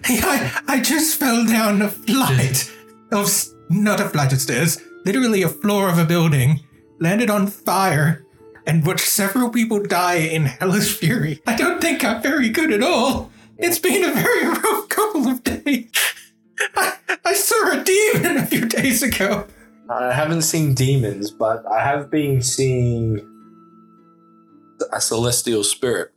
[0.08, 2.72] I, I just fell down a flight
[3.12, 3.30] of
[3.70, 6.62] not a flight of stairs, literally a floor of a building,
[7.00, 8.26] landed on fire,
[8.66, 11.42] and watched several people die in hellish fury.
[11.46, 13.32] I don't think I'm very good at all.
[13.58, 15.92] It's been a very rough couple of days.
[16.76, 16.94] I,
[17.26, 19.48] I saw a demon a few days ago.
[19.90, 23.20] I haven't seen demons, but I have been seeing
[24.92, 26.12] a celestial spirit.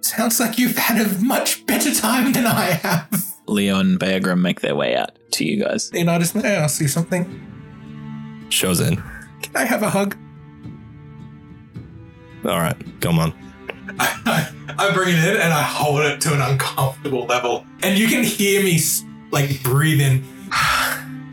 [0.00, 3.34] Sounds like you've had a much better time than I have.
[3.46, 5.92] Leo and Beagrim make their way out to you guys.
[5.92, 8.46] Leonidas, may I ask you something?
[8.50, 8.96] Shows in.
[9.42, 10.16] Can I have a hug?
[12.44, 13.32] All right, come on.
[13.98, 17.66] I, I bring it in and I hold it to an uncomfortable level.
[17.82, 18.78] And you can hear me
[19.30, 20.24] like breathing.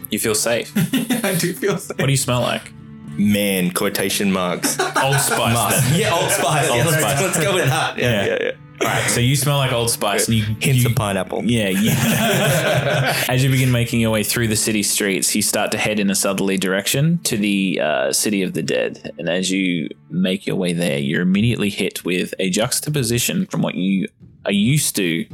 [0.10, 0.72] You feel safe.
[1.24, 1.98] I do feel safe.
[1.98, 2.72] What do you smell like?
[3.18, 4.80] man quotation marks.
[4.80, 5.98] Old Spice.
[5.98, 6.70] Yeah, Old Spice.
[6.70, 7.22] Old yeah, let's, Spice.
[7.22, 7.98] let's go with that.
[7.98, 8.26] Yeah, Yeah.
[8.26, 8.52] yeah, yeah.
[8.82, 11.44] All right, so you smell like Old Spice, and you Hints you, of pineapple.
[11.46, 13.24] Yeah, yeah.
[13.30, 16.10] As you begin making your way through the city streets, you start to head in
[16.10, 19.14] a southerly direction to the uh, city of the dead.
[19.20, 23.76] And as you make your way there, you're immediately hit with a juxtaposition from what
[23.76, 24.08] you
[24.46, 25.28] are used to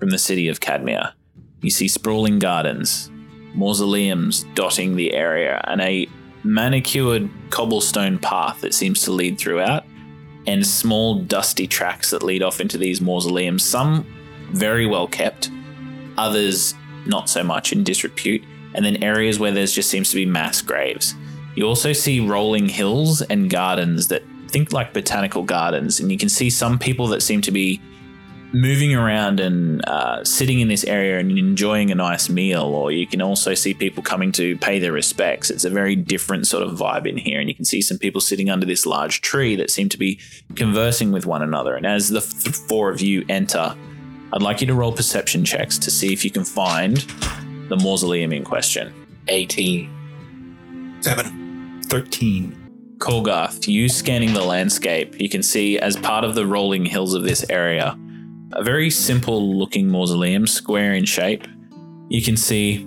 [0.00, 1.12] from the city of Cadmia.
[1.62, 3.08] You see sprawling gardens,
[3.54, 6.08] mausoleums dotting the area, and a
[6.42, 9.84] manicured cobblestone path that seems to lead throughout
[10.46, 13.64] and small dusty tracks that lead off into these mausoleums.
[13.64, 14.06] Some
[14.52, 15.50] very well kept,
[16.16, 16.74] others
[17.06, 18.42] not so much in disrepute,
[18.74, 21.14] and then areas where there just seems to be mass graves.
[21.54, 26.28] You also see rolling hills and gardens that think like botanical gardens, and you can
[26.28, 27.80] see some people that seem to be
[28.52, 33.06] moving around and uh, sitting in this area and enjoying a nice meal, or you
[33.06, 35.50] can also see people coming to pay their respects.
[35.50, 38.20] It's a very different sort of vibe in here, and you can see some people
[38.20, 40.18] sitting under this large tree that seem to be
[40.56, 41.74] conversing with one another.
[41.74, 43.74] And as the th- four of you enter,
[44.32, 46.96] I'd like you to roll perception checks to see if you can find
[47.68, 48.92] the mausoleum in question.
[49.28, 50.98] 18.
[51.00, 51.82] Seven.
[51.86, 52.56] 13.
[52.98, 57.22] Korgarth, you scanning the landscape, you can see as part of the rolling hills of
[57.22, 57.96] this area,
[58.52, 61.46] a very simple looking mausoleum, square in shape.
[62.08, 62.86] You can see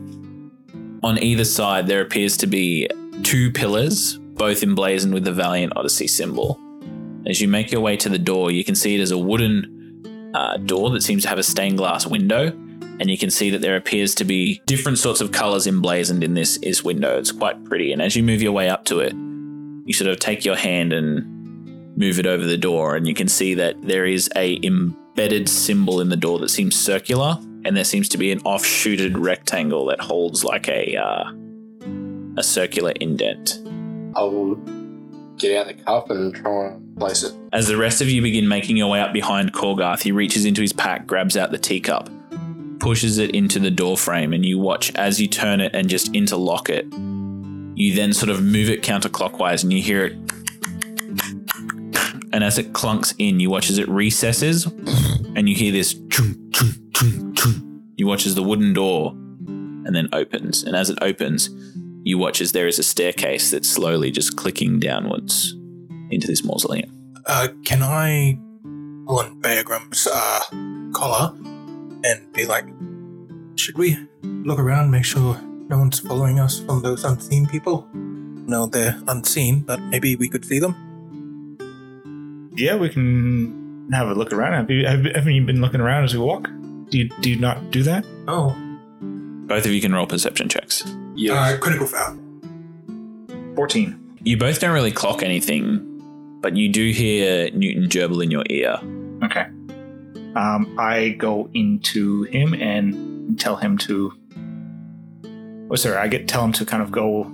[1.03, 2.87] on either side there appears to be
[3.23, 6.59] two pillars, both emblazoned with the Valiant Odyssey symbol.
[7.25, 10.31] As you make your way to the door, you can see it as a wooden
[10.33, 12.47] uh, door that seems to have a stained glass window,
[12.99, 16.33] and you can see that there appears to be different sorts of colors emblazoned in
[16.33, 17.17] this is window.
[17.17, 19.13] It's quite pretty, and as you move your way up to it,
[19.85, 23.27] you sort of take your hand and move it over the door, and you can
[23.27, 24.59] see that there is a
[25.13, 29.17] embedded symbol in the door that seems circular, and there seems to be an offshooted
[29.17, 31.31] rectangle that holds like a uh,
[32.35, 33.59] a circular indent.
[34.15, 34.55] I will
[35.37, 37.33] get out the cup and try and place it.
[37.51, 40.61] As the rest of you begin making your way up behind Korgarth, he reaches into
[40.61, 42.09] his pack, grabs out the teacup,
[42.79, 46.13] pushes it into the door frame, and you watch as you turn it and just
[46.15, 46.85] interlock it.
[47.75, 50.15] You then sort of move it counterclockwise and you hear it.
[52.33, 55.93] And as it clunks in, you watch as it recesses and you hear this.
[56.09, 57.83] chung, chung, chung, chung.
[57.95, 60.63] You watch as the wooden door and then opens.
[60.63, 61.51] And as it opens,
[62.03, 65.55] you watch as there is a staircase that's slowly just clicking downwards
[66.09, 66.89] into this mausoleum.
[67.27, 68.39] Uh, can I
[69.07, 70.41] on Beagrim's uh,
[70.91, 71.35] collar
[72.03, 72.65] and be like,
[73.55, 77.87] should we look around, make sure no one's following us from those unseen people?
[77.93, 80.75] No, they're unseen, but maybe we could see them.
[82.55, 84.53] Yeah, we can have a look around.
[84.53, 86.43] Have you, have, haven't you been looking around as we walk?
[86.89, 88.05] Do you, do you not do that?
[88.27, 88.55] Oh,
[89.47, 90.83] Both of you can roll perception checks.
[91.15, 91.55] Yes.
[91.55, 92.17] uh, critical foul.
[93.55, 94.17] 14.
[94.23, 98.77] You both don't really clock anything, but you do hear Newton gerbil in your ear.
[99.23, 99.45] Okay.
[100.35, 104.13] Um, I go into him and tell him to.
[105.69, 105.97] Oh, sorry.
[105.97, 107.31] I get tell him to kind of go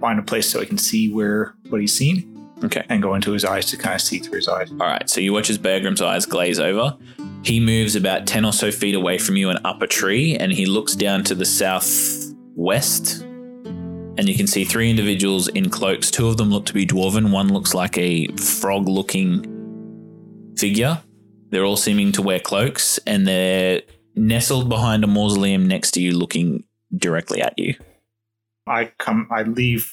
[0.00, 2.84] find a place so I can see where what he's seen, Okay.
[2.88, 4.70] and go into his eyes to kind of see through his eyes.
[4.70, 5.08] All right.
[5.10, 6.96] So you watch as Beagrim's eyes glaze over.
[7.42, 10.50] He moves about 10 or so feet away from you and up a tree, and
[10.50, 13.22] he looks down to the southwest.
[14.16, 16.10] And you can see three individuals in cloaks.
[16.10, 17.32] Two of them look to be dwarven.
[17.32, 21.02] One looks like a frog looking figure.
[21.50, 23.82] They're all seeming to wear cloaks, and they're
[24.14, 26.64] nestled behind a mausoleum next to you, looking
[26.96, 27.74] directly at you.
[28.66, 29.28] I come.
[29.30, 29.92] I leave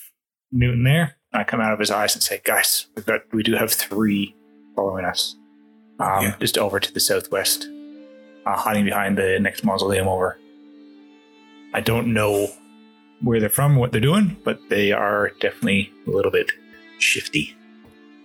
[0.52, 1.18] Newton there.
[1.34, 3.22] I come out of his eyes and say, "Guys, we've got.
[3.32, 4.36] We do have three
[4.76, 5.36] following us.
[6.00, 6.36] Um, Yeah.
[6.40, 7.68] just over to the southwest,
[8.46, 10.38] uh, hiding behind the next mausoleum over.
[11.74, 12.50] I don't know
[13.22, 16.52] where they're from, what they're doing, but they are definitely a little bit
[16.98, 17.56] shifty.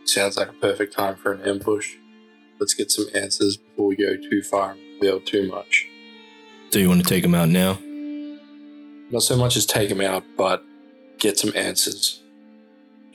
[0.05, 1.95] Sounds like a perfect time for an ambush.
[2.59, 5.87] Let's get some answers before we go too far and reveal too much.
[6.71, 7.79] Do you want to take them out now?
[9.11, 10.65] Not so much as take them out, but
[11.19, 12.23] get some answers.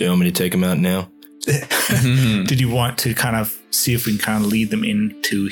[0.02, 1.12] Do you want me to take them out now?
[1.46, 2.46] Mm-hmm.
[2.46, 5.52] Did you want to kind of see if we can kind of lead them into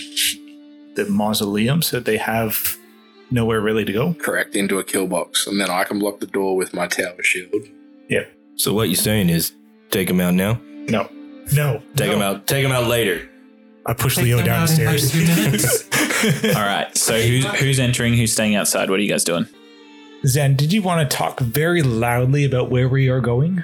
[0.96, 2.76] the mausoleum so they have
[3.30, 4.16] nowhere really to go?
[4.16, 7.22] Correct, into a kill box, and then I can block the door with my tower
[7.22, 7.54] shield.
[8.10, 8.24] Yeah.
[8.56, 9.52] So what you're saying is
[9.92, 10.60] take them out now?
[10.88, 11.08] No,
[11.54, 12.16] no, Take no.
[12.16, 12.48] him out.
[12.48, 13.30] Take them out later.
[13.86, 15.86] I push Take Leo them down the out in like two minutes.
[15.86, 16.56] stairs.
[16.56, 16.98] All right.
[16.98, 18.16] So who's who's entering?
[18.16, 18.90] Who's staying outside?
[18.90, 19.46] What are you guys doing?
[20.26, 23.64] Zen, did you want to talk very loudly about where we are going?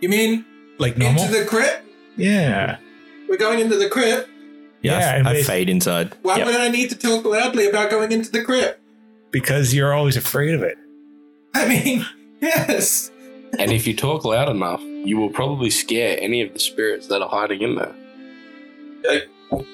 [0.00, 0.44] You mean
[0.78, 1.24] Like normal?
[1.24, 1.82] into the crypt?
[2.16, 2.78] yeah.
[3.28, 4.28] We're going into the crypt.
[4.82, 6.14] Yeah, Yeah, I, they- fade inside.
[6.22, 6.46] Why Yep.
[6.46, 8.80] would I need to talk loudly about going into the crypt?
[9.30, 10.76] Because you're always afraid of it.
[11.54, 12.06] I mean,
[12.40, 13.10] yes.
[13.58, 17.22] And if you talk loud enough, you will probably scare any of the spirits that
[17.22, 17.94] are hiding in there.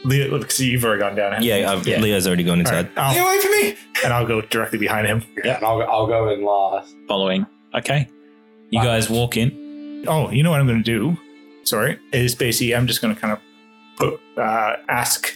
[0.04, 1.42] Leo, look, you've already gone down.
[1.42, 2.88] Yeah, I've, Leo's already gone All inside.
[2.96, 3.76] right, I'll- Stay away from me!
[4.04, 5.22] and I'll go directly behind him.
[5.44, 6.94] Yeah, and I'll, I'll go in last.
[7.08, 7.46] Following.
[7.74, 8.08] Okay.
[8.70, 9.50] You guys walk in.
[10.06, 11.16] Oh, you know what I'm going to do?
[11.64, 13.38] Sorry, is basically I'm just going to kind of
[13.96, 15.32] put uh, ask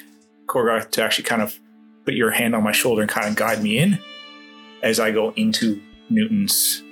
[0.46, 1.58] Korgarth to actually kind of
[2.04, 3.98] put your hand on my shoulder and kind of guide me in
[4.82, 6.82] as I go into Newton's,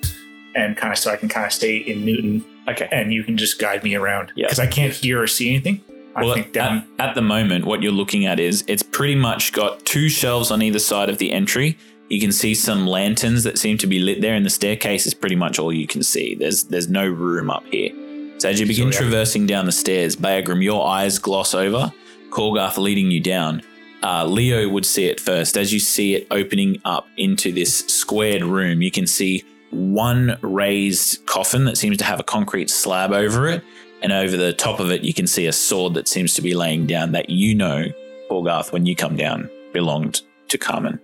[0.55, 2.89] and kind of so I can kind of stay in Newton, Okay.
[2.93, 4.47] and you can just guide me around Yeah.
[4.47, 5.81] because I can't hear or see anything.
[6.15, 9.85] I Well, at, at the moment, what you're looking at is it's pretty much got
[9.87, 11.77] two shelves on either side of the entry.
[12.13, 15.15] You can see some lanterns that seem to be lit there, and the staircase is
[15.15, 16.35] pretty much all you can see.
[16.35, 17.91] There's there's no room up here.
[18.37, 18.99] So as you begin yeah.
[18.99, 21.91] traversing down the stairs, Beagrim, your eyes gloss over,
[22.29, 23.63] Korgarth leading you down.
[24.03, 25.57] Uh, Leo would see it first.
[25.57, 31.25] As you see it opening up into this squared room, you can see one raised
[31.25, 33.65] coffin that seems to have a concrete slab over it.
[34.03, 36.55] And over the top of it, you can see a sword that seems to be
[36.55, 37.87] laying down that you know,
[38.31, 41.01] Korgarth, when you come down, belonged to Carmen.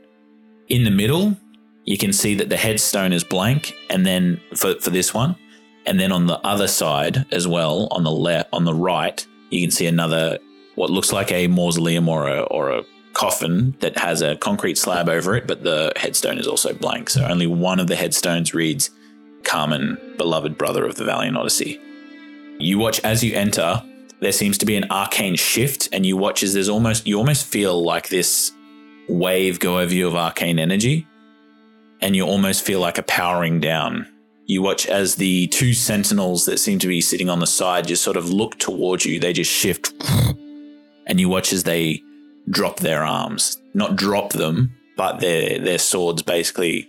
[0.69, 1.37] In the middle,
[1.85, 5.37] you can see that the headstone is blank, and then for, for this one,
[5.87, 9.62] and then on the other side as well, on the left, on the right, you
[9.62, 10.39] can see another
[10.75, 15.09] what looks like a mausoleum or a or a coffin that has a concrete slab
[15.09, 17.11] over it, but the headstone is also blank.
[17.11, 18.91] So only one of the headstones reads
[19.43, 21.81] Carmen, beloved brother of the Valiant Odyssey.
[22.59, 23.83] You watch as you enter,
[24.21, 27.47] there seems to be an arcane shift, and you watch as there's almost you almost
[27.47, 28.53] feel like this
[29.09, 31.07] wave go over you of arcane energy,
[32.01, 34.07] and you almost feel like a powering down.
[34.47, 38.03] You watch as the two sentinels that seem to be sitting on the side just
[38.03, 39.21] sort of look towards you.
[39.21, 39.93] They just shift,
[41.07, 42.03] and you watch as they
[42.49, 43.61] drop their arms.
[43.75, 46.89] Not drop them, but their their swords basically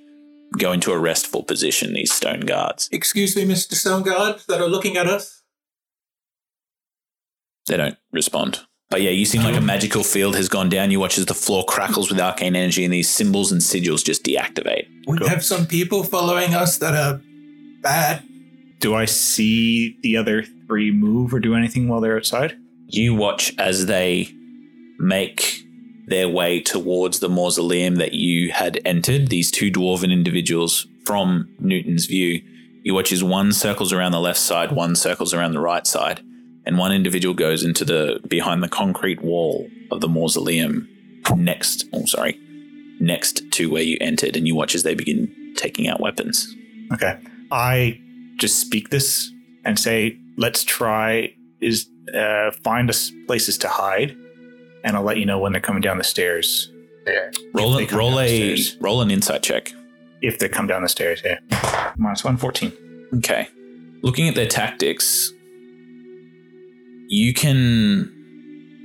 [0.58, 1.94] go into a restful position.
[1.94, 2.90] These stone guards.
[2.92, 3.74] Excuse me, Mr.
[3.74, 5.44] Stone Guard, that are looking at us.
[7.68, 8.66] They don't respond.
[8.90, 9.62] But yeah, you seem like a oh.
[9.62, 10.90] magical field has gone down.
[10.90, 14.24] You watch as the floor crackles with arcane energy, and these symbols and sigils just
[14.24, 14.88] deactivate.
[15.06, 17.22] We have some people following us that are
[17.82, 18.24] bad.
[18.80, 22.58] Do I see the other three move or do anything while they're outside?
[22.88, 24.30] You watch as they
[24.98, 25.64] make
[26.08, 29.28] their way towards the mausoleum that you had entered.
[29.28, 32.42] These two dwarven individuals from Newton's view.
[32.84, 36.22] You watch as one circles around the left side, one circles around the right side,
[36.70, 40.88] and one individual goes into the behind the concrete wall of the mausoleum
[41.36, 41.86] next.
[41.94, 42.40] Oh, sorry,
[43.00, 46.56] next to where you entered, and you watch as they begin taking out weapons.
[46.94, 47.18] Okay.
[47.50, 48.00] I
[48.36, 49.32] just speak this
[49.66, 54.16] and say, let's try is uh, find us places to hide,
[54.84, 56.72] and I'll let you know when they're coming down the stairs.
[57.08, 57.32] yeah.
[57.56, 58.78] Roll, they a, roll a downstairs.
[58.80, 59.72] roll an insight check.
[60.22, 61.40] If they come down the stairs, yeah.
[61.98, 63.48] Minus 114 Okay.
[64.04, 65.34] Looking at their tactics,
[67.10, 68.16] you can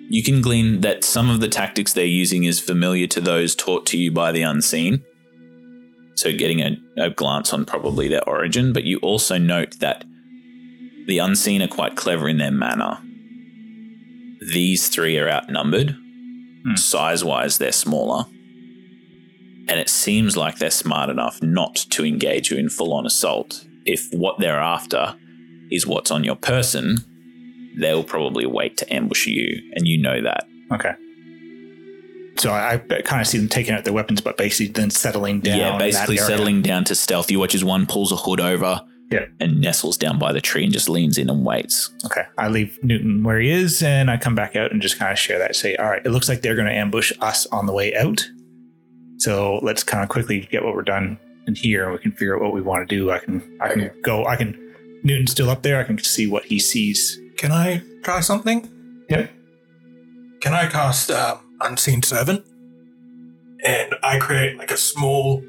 [0.08, 3.86] you can glean that some of the tactics they're using is familiar to those taught
[3.86, 5.04] to you by the unseen.
[6.14, 10.04] So getting a, a glance on probably their origin, but you also note that
[11.06, 12.98] the unseen are quite clever in their manner.
[14.40, 15.90] These three are outnumbered.
[16.66, 16.76] Hmm.
[16.76, 18.24] Size wise, they're smaller.
[19.68, 23.66] And it seems like they're smart enough not to engage you in full on assault.
[23.84, 25.16] If what they're after
[25.70, 27.04] is what's on your person,
[27.78, 30.44] they'll probably wait to ambush you, and you know that.
[30.72, 30.92] Okay.
[32.36, 35.40] So I, I kind of see them taking out their weapons, but basically then settling
[35.40, 35.58] down.
[35.58, 37.30] yeah, basically settling down to stealth.
[37.30, 38.80] You watch as one pulls a hood over
[39.12, 39.26] Yeah.
[39.38, 41.94] and nestles down by the tree and just leans in and waits.
[42.06, 42.22] Okay.
[42.36, 45.18] I leave Newton where he is and I come back out and just kind of
[45.18, 45.54] share that.
[45.54, 48.26] Say, all right, it looks like they're going to ambush us on the way out.
[49.18, 51.16] So let's kind of quickly get what we're done
[51.46, 53.12] in here and we can figure out what we want to do.
[53.12, 54.58] I can, I can go, I can,
[55.04, 55.78] Newton's still up there.
[55.78, 57.16] I can see what he sees.
[57.37, 58.68] Can I try something?
[59.11, 59.30] Yep.
[60.41, 62.45] Can I cast um, Unseen Servant?
[63.64, 65.43] And I create like a small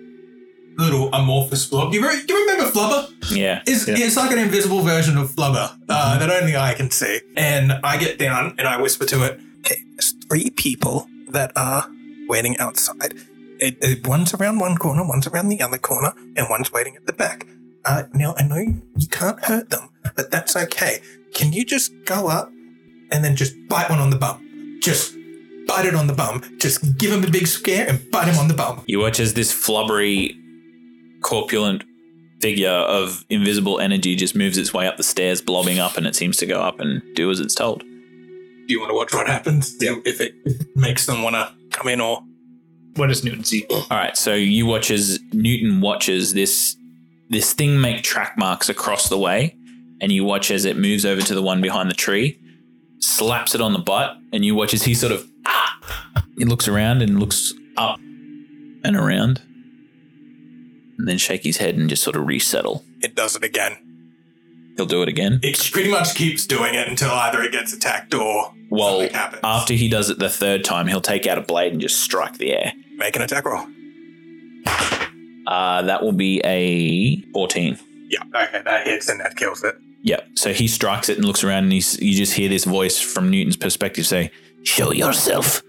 [0.77, 1.93] little amorphous blob.
[1.93, 3.09] You, re- you remember Flubber?
[3.31, 3.61] Yeah.
[3.67, 3.95] It's, Yeah.
[3.97, 7.19] it's like an invisible version of Flubber uh, that only I can see.
[7.35, 11.87] And I get down and I whisper to it, okay, there's three people that are
[12.27, 13.13] waiting outside.
[13.59, 17.05] It, it- one's around one corner, one's around the other corner, and one's waiting at
[17.05, 17.47] the back.
[17.85, 20.99] Uh, now, I know you can't hurt them, but that's okay.
[21.33, 22.49] Can you just go up
[23.11, 24.79] and then just bite one on the bum?
[24.81, 25.13] Just
[25.67, 26.41] bite it on the bum.
[26.57, 28.83] Just give him a big scare and bite him on the bum.
[28.87, 30.31] You watch as this flubbery,
[31.21, 31.83] corpulent
[32.41, 36.15] figure of invisible energy just moves its way up the stairs, blobbing up, and it
[36.15, 37.79] seems to go up and do as it's told.
[37.81, 39.75] Do you want to watch what happens?
[39.79, 40.33] If it
[40.75, 42.23] makes them want to come in or
[42.95, 43.65] What does Newton see?
[43.69, 46.75] All right, so you watch as Newton watches this
[47.29, 49.57] this thing make track marks across the way,
[50.01, 52.39] and you watch as it moves over to the one behind the tree,
[52.99, 55.77] slaps it on the butt, and you watch as he sort of ah,
[56.37, 59.41] he looks around and looks up and around,
[60.97, 62.83] and then shake his head and just sort of resettle.
[63.01, 63.77] It does it again.
[64.77, 65.39] He'll do it again.
[65.41, 69.39] It pretty much keeps doing it until either it gets attacked or Well, happens.
[69.41, 72.37] after he does it the third time, he'll take out a blade and just strike
[72.37, 72.73] the air.
[72.97, 73.65] Make an attack roll.
[75.47, 77.77] Uh, that will be a 14.
[78.09, 79.75] Yeah, okay, that hits and that kills it.
[80.03, 80.27] Yep.
[80.35, 83.29] So he strikes it and looks around, and he's, you just hear this voice from
[83.29, 84.31] Newton's perspective say,
[84.63, 85.61] Show yourself.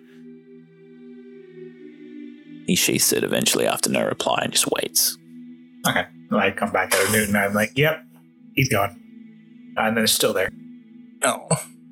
[2.66, 5.16] He sheaths it eventually after no reply and just waits.
[5.87, 6.07] Okay.
[6.33, 7.37] I come back out of Newton.
[7.37, 8.03] I'm like, yep,
[8.55, 9.01] he's gone.
[9.77, 10.51] And then it's still there.
[11.22, 11.47] Oh.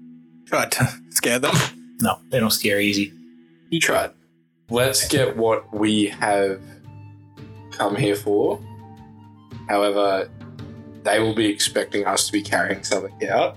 [0.46, 1.54] Tried to scare them.
[2.00, 3.12] No, they don't scare easy.
[3.70, 4.12] You tried.
[4.68, 6.60] Let's get what we have
[7.76, 8.60] come here for.
[9.68, 10.28] However,
[11.02, 13.56] they will be expecting us to be carrying something out.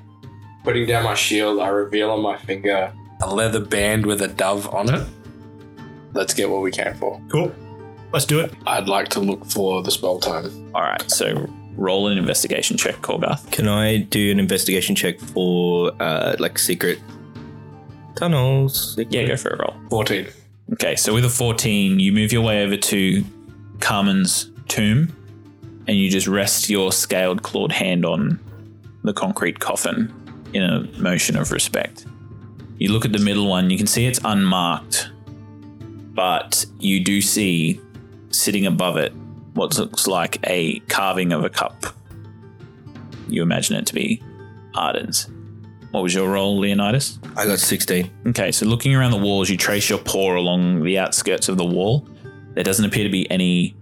[0.64, 4.72] Putting down my shield, I reveal on my finger a leather band with a dove
[4.74, 5.08] on it.
[6.14, 7.20] Let's get what we can for.
[7.30, 7.52] Cool.
[8.14, 8.54] Let's do it.
[8.68, 10.72] I'd like to look for the spell time.
[10.76, 11.10] All right.
[11.10, 13.50] So roll an investigation check, Korgarth.
[13.52, 17.00] Can I do an investigation check for uh, like secret
[18.16, 18.96] tunnels?
[18.96, 19.76] Secret- Yeah, go for a roll.
[19.90, 20.28] 14.
[20.74, 23.24] Okay, so with a 14, you move your way over to
[23.80, 25.16] Carmen's tomb
[25.88, 28.40] and you just rest your scaled clawed hand on
[29.04, 30.14] the concrete coffin
[30.54, 32.06] in a motion of respect.
[32.78, 35.10] You look at the middle one, you can see it's unmarked,
[36.14, 37.82] but you do see
[38.30, 39.14] sitting above it
[39.54, 41.86] what looks like a carving of a cup.
[43.28, 44.22] You imagine it to be
[44.76, 45.28] Arden's.
[45.92, 47.18] What was your role, Leonidas?
[47.36, 48.12] I got 16.
[48.28, 51.66] Okay, so looking around the walls, you trace your paw along the outskirts of the
[51.66, 52.08] wall.
[52.58, 53.76] There doesn't appear to be any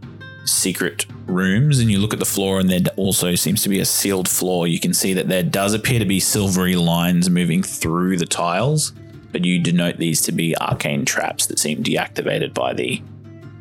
[0.43, 3.85] secret rooms, and you look at the floor, and there also seems to be a
[3.85, 4.67] sealed floor.
[4.67, 8.91] You can see that there does appear to be silvery lines moving through the tiles,
[9.31, 13.01] but you denote these to be arcane traps that seem deactivated by the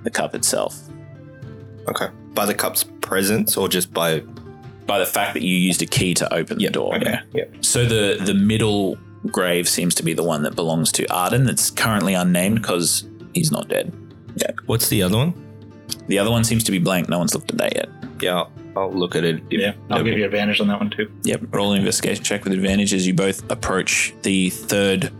[0.03, 0.81] the cup itself.
[1.87, 2.09] Okay.
[2.33, 4.25] By the cup's presence or just by.
[4.89, 6.97] By the fact that you used a key to open the door.
[6.97, 7.11] Okay.
[7.11, 7.23] Yeah.
[7.33, 7.45] Yeah.
[7.61, 8.99] So the the middle
[9.29, 11.45] grave seems to be the one that belongs to Arden.
[11.45, 13.97] That's currently unnamed because he's not dead.
[14.67, 15.35] What's the other one?
[16.07, 17.09] The other one seems to be blank.
[17.09, 17.89] No one's looked at that yet.
[18.21, 19.43] Yeah, I'll, I'll look at it.
[19.51, 21.11] if- Yeah, I'll give you advantage on that one too.
[21.25, 21.43] Yep.
[21.51, 25.11] Roll an investigation check with advantage as you both approach the third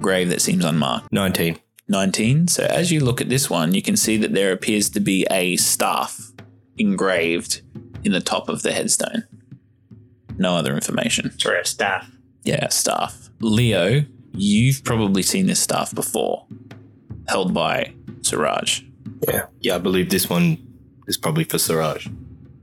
[0.00, 1.12] grave that seems unmarked.
[1.12, 1.58] 19.
[1.88, 2.48] 19.
[2.48, 5.26] So as you look at this one, you can see that there appears to be
[5.30, 6.32] a staff
[6.78, 7.60] engraved
[8.04, 9.24] in the top of the headstone.
[10.38, 11.38] No other information.
[11.38, 12.10] Sorry, a staff.
[12.44, 13.28] Yeah, staff.
[13.40, 16.46] Leo, you've probably seen this staff before,
[17.30, 18.82] held by Siraj.
[19.28, 19.46] Yeah.
[19.60, 20.58] Yeah, I believe this one
[21.06, 22.06] is probably for Siraj.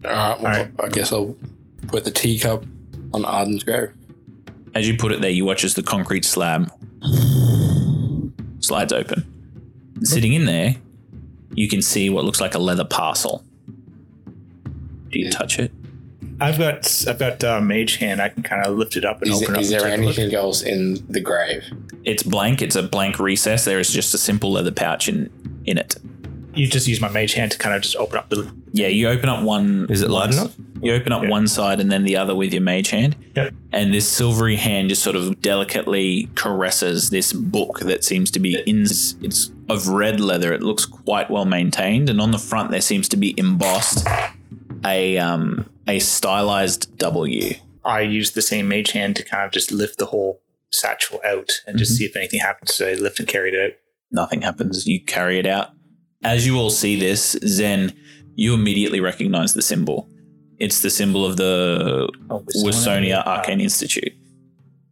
[0.05, 0.71] Alright, well, Alright.
[0.79, 1.35] I guess I'll
[1.87, 2.63] put the teacup
[3.13, 3.93] on Arden's grave.
[4.75, 6.71] As you put it there, you watch as the concrete slab
[8.59, 9.25] slides open.
[10.03, 10.75] Sitting in there,
[11.53, 13.43] you can see what looks like a leather parcel.
[15.09, 15.71] Do you touch it?
[16.39, 18.21] I've got I've got uh, mage hand.
[18.21, 19.61] I can kind of lift it up and Is, open it up.
[19.63, 20.17] is there a look.
[20.17, 21.63] anything else in the grave?
[22.03, 22.61] It's blank.
[22.61, 23.65] It's a blank recess.
[23.65, 25.29] There is just a simple leather pouch in
[25.65, 25.95] in it.
[26.53, 28.51] You just use my mage hand to kind of just open up the.
[28.71, 29.87] Yeah, you open up one.
[29.89, 30.55] Is it light enough?
[30.81, 31.29] You open up Yeah.
[31.29, 33.15] one side and then the other with your mage hand.
[33.35, 33.53] Yep.
[33.71, 38.59] and this silvery hand just sort of delicately caresses this book that seems to be
[38.65, 42.81] in it's of red leather it looks quite well maintained and on the front there
[42.81, 44.07] seems to be embossed
[44.85, 47.53] a um a stylized w
[47.85, 51.61] I use the same mage hand to kind of just lift the whole satchel out
[51.65, 51.97] and just mhm.
[51.97, 52.75] see if anything happens.
[52.75, 53.71] So I lift and carry it out.
[54.11, 55.69] nothing happens you carry it out
[56.23, 57.93] as you all see this zen
[58.35, 60.07] you immediately recognize the symbol
[60.59, 64.11] it's the symbol of the Oh, Wisonia Arcane Institute.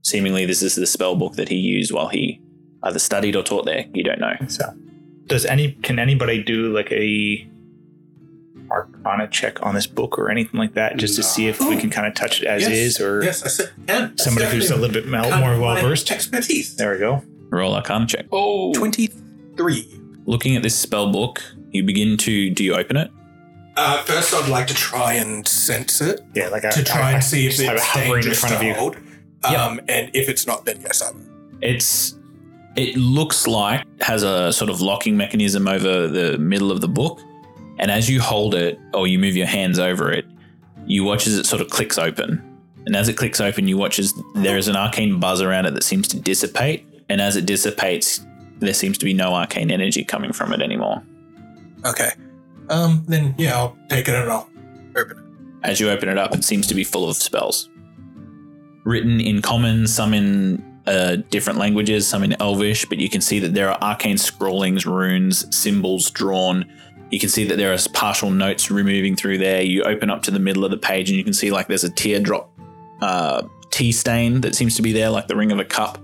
[0.04, 2.40] Seemingly, this is the spell book that he used while he
[2.84, 3.86] either studied or taught there.
[3.94, 4.36] You don't know.
[4.48, 4.66] So,
[5.26, 7.48] does any can anybody do like a
[8.72, 11.90] arcana check on this book or anything like that, just to see if we can
[11.90, 12.72] kind of touch it as yes.
[12.72, 14.18] is, or yes, I said can.
[14.18, 16.12] somebody who's a little bit mel- more well versed?
[16.12, 16.76] Expertise.
[16.76, 17.24] There we go.
[17.50, 18.26] Roll Arcana check.
[18.32, 20.02] Oh, 23.
[20.26, 21.42] Looking at this spell book,
[21.72, 22.50] you begin to.
[22.50, 23.12] Do you open it?
[23.78, 27.10] Uh, first, I'd like to try and sense it Yeah, like I, to try I-
[27.10, 28.74] I and see if just have it it's hovering in dangerous front to of you.
[28.74, 28.98] hold.
[29.44, 31.22] Um, And if it's not, then yes, I will.
[31.62, 32.16] It's.
[32.76, 37.22] It looks like has a sort of locking mechanism over the middle of the book,
[37.80, 40.26] and as you hold it or you move your hands over it,
[40.86, 42.42] you watch as it sort of clicks open.
[42.86, 45.74] And as it clicks open, you watch as there is an arcane buzz around it
[45.74, 46.86] that seems to dissipate.
[47.10, 48.26] And as it dissipates,
[48.60, 51.02] there seems to be no arcane energy coming from it anymore.
[51.84, 52.12] Okay.
[52.70, 54.50] Um, then yeah, I'll take it and I'll
[54.96, 55.68] open it.
[55.68, 57.70] As you open it up, it seems to be full of spells.
[58.86, 63.40] written in common, some in uh, different languages, some in Elvish, but you can see
[63.40, 66.66] that there are arcane scrawlings, runes, symbols drawn.
[67.12, 69.62] You can see that there are partial notes removing through there.
[69.62, 71.84] You open up to the middle of the page and you can see like there's
[71.84, 72.52] a teardrop
[73.02, 76.00] uh, tea stain that seems to be there, like the ring of a cup.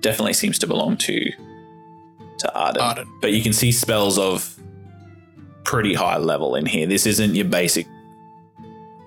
[0.00, 1.30] Definitely seems to belong to
[2.38, 2.82] to Arden.
[2.82, 3.18] Arden.
[3.20, 4.58] But you can see spells of
[5.64, 6.86] pretty high level in here.
[6.86, 7.86] This isn't your basic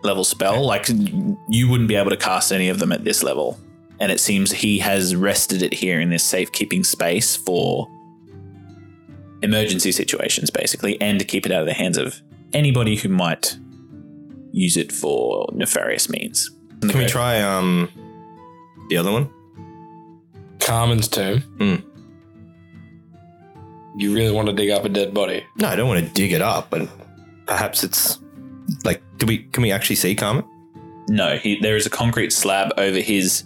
[0.03, 0.65] level spell.
[0.65, 3.59] Like you wouldn't be able to cast any of them at this level.
[3.99, 7.89] And it seems he has rested it here in this safekeeping space for
[9.41, 12.21] emergency situations, basically, and to keep it out of the hands of
[12.53, 13.57] anybody who might
[14.51, 16.49] use it for nefarious means.
[16.81, 17.89] Can we try um
[18.89, 19.29] the other one?
[20.59, 21.41] Carmen's tomb.
[21.57, 21.75] Hmm.
[23.97, 25.45] You really want to dig up a dead body?
[25.57, 26.87] No, I don't want to dig it up, but
[27.45, 28.19] perhaps it's
[28.83, 30.45] like do we can we actually see Carmen?
[31.09, 33.43] No, he, there is a concrete slab over his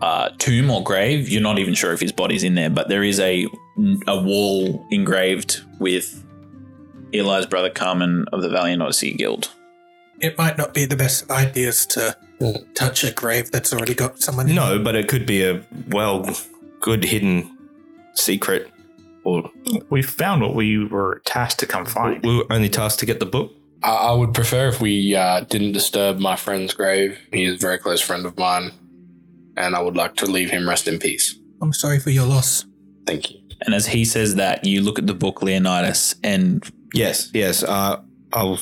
[0.00, 1.28] uh, tomb or grave.
[1.28, 3.46] You're not even sure if his body's in there, but there is a
[4.06, 6.24] a wall engraved with
[7.12, 9.50] Eli's brother Carmen of the Valiant Odyssey Guild.
[10.20, 12.16] It might not be the best of ideas to
[12.74, 16.28] touch a grave that's already got someone in No, but it could be a well
[16.80, 17.56] good hidden
[18.14, 18.70] secret
[19.24, 19.50] or
[19.90, 22.22] We found what we were tasked to come find.
[22.24, 23.52] we were only tasked to get the book.
[23.82, 27.18] I, I would prefer if we uh, didn't disturb my friend's grave.
[27.32, 28.72] He is a very close friend of mine,
[29.60, 31.38] and I would like to leave him rest in peace.
[31.62, 32.64] I'm sorry for your loss.
[33.06, 33.40] Thank you.
[33.62, 37.62] And as he says that, you look at the book Leonidas, and Yes, yes.
[37.62, 38.02] Uh,
[38.32, 38.58] I'll.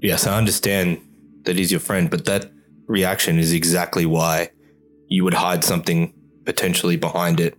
[0.00, 1.00] Yes, I understand
[1.44, 2.50] that he's your friend, but that
[2.86, 4.50] reaction is exactly why
[5.08, 6.12] you would hide something
[6.44, 7.58] potentially behind it.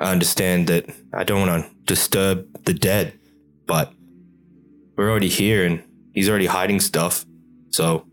[0.00, 3.18] I understand that I don't want to disturb the dead,
[3.66, 3.92] but
[4.96, 5.82] we're already here and
[6.12, 7.24] he's already hiding stuff.
[7.70, 8.06] So,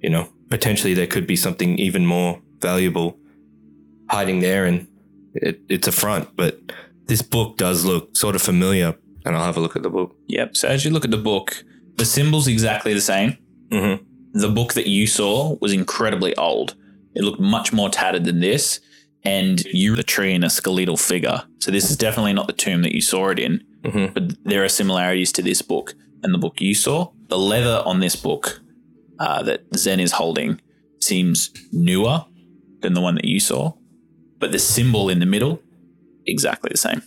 [0.00, 3.18] you know, potentially there could be something even more valuable
[4.10, 4.86] hiding there, and
[5.34, 6.34] it, it's a front.
[6.36, 6.60] But
[7.06, 8.94] this book does look sort of familiar,
[9.24, 10.16] and I'll have a look at the book.
[10.28, 10.56] yep.
[10.56, 11.64] So as you look at the book,
[11.96, 13.38] the symbol's exactly the same.
[13.70, 14.04] Mm-hmm.
[14.40, 16.76] the book that you saw was incredibly old.
[17.16, 18.78] It looked much more tattered than this,
[19.24, 21.42] and you the tree and a skeletal figure.
[21.58, 24.14] So this is definitely not the tomb that you saw it in, Mhm.
[24.14, 27.10] but there are similarities to this book and the book you saw.
[27.28, 28.60] The leather on this book
[29.18, 30.60] uh, that Zen is holding
[31.00, 32.24] seems newer
[32.86, 33.72] than the one that you saw,
[34.38, 35.60] but the symbol in the middle
[36.26, 37.02] exactly the same.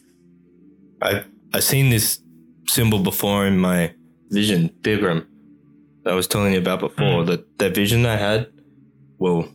[1.01, 1.23] I
[1.53, 2.19] I've seen this
[2.67, 3.93] symbol before in my
[4.30, 5.25] vision, Pilgrim.
[6.03, 7.25] That I was telling you about before.
[7.25, 8.47] That that vision I had,
[9.17, 9.47] well,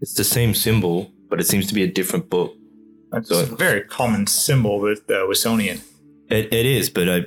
[0.00, 2.54] it's the same symbol, but it seems to be a different book.
[3.12, 5.80] That's So- a very common symbol with uh, Wisonian.
[6.28, 7.18] It it is, but I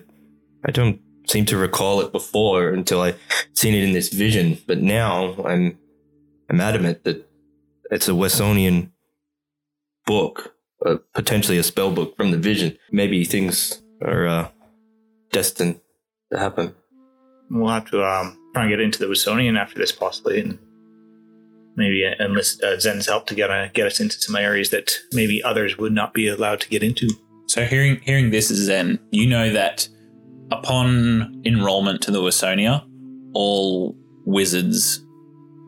[0.68, 3.14] I don't seem to recall it before until I
[3.54, 4.58] seen it in this vision.
[4.68, 5.78] But now I'm
[6.50, 7.29] I'm adamant that
[7.90, 8.92] it's a Wessonian
[10.06, 12.78] book, uh, potentially a spell book from the vision.
[12.92, 14.48] Maybe things are uh,
[15.32, 15.82] destined
[16.32, 16.76] to happen.
[17.50, 20.60] We'll have to um, try and get into the Wisonian after this, possibly, and
[21.76, 25.42] maybe enlist uh, Zen's help to get, uh, get us into some areas that maybe
[25.44, 27.10] others would not be allowed to get into.
[27.48, 29.88] So hearing hearing this Zen, you know that
[30.52, 32.86] upon enrollment to the Wasonia,
[33.34, 35.04] all wizards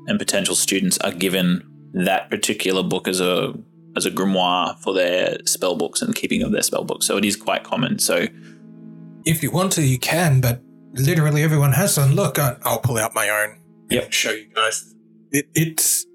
[0.06, 1.64] and potential students are given
[1.94, 3.54] that particular book as a
[3.96, 7.06] as a grimoire for their spell books and keeping of their spell books.
[7.06, 8.00] So it is quite common.
[8.00, 8.28] So
[9.26, 10.62] If you want to, you can, but
[10.94, 12.16] literally everyone has one.
[12.16, 13.60] Look, I, I'll pull out my own.
[13.90, 14.04] Yep.
[14.06, 14.96] and Show you guys.
[15.32, 16.06] It, it's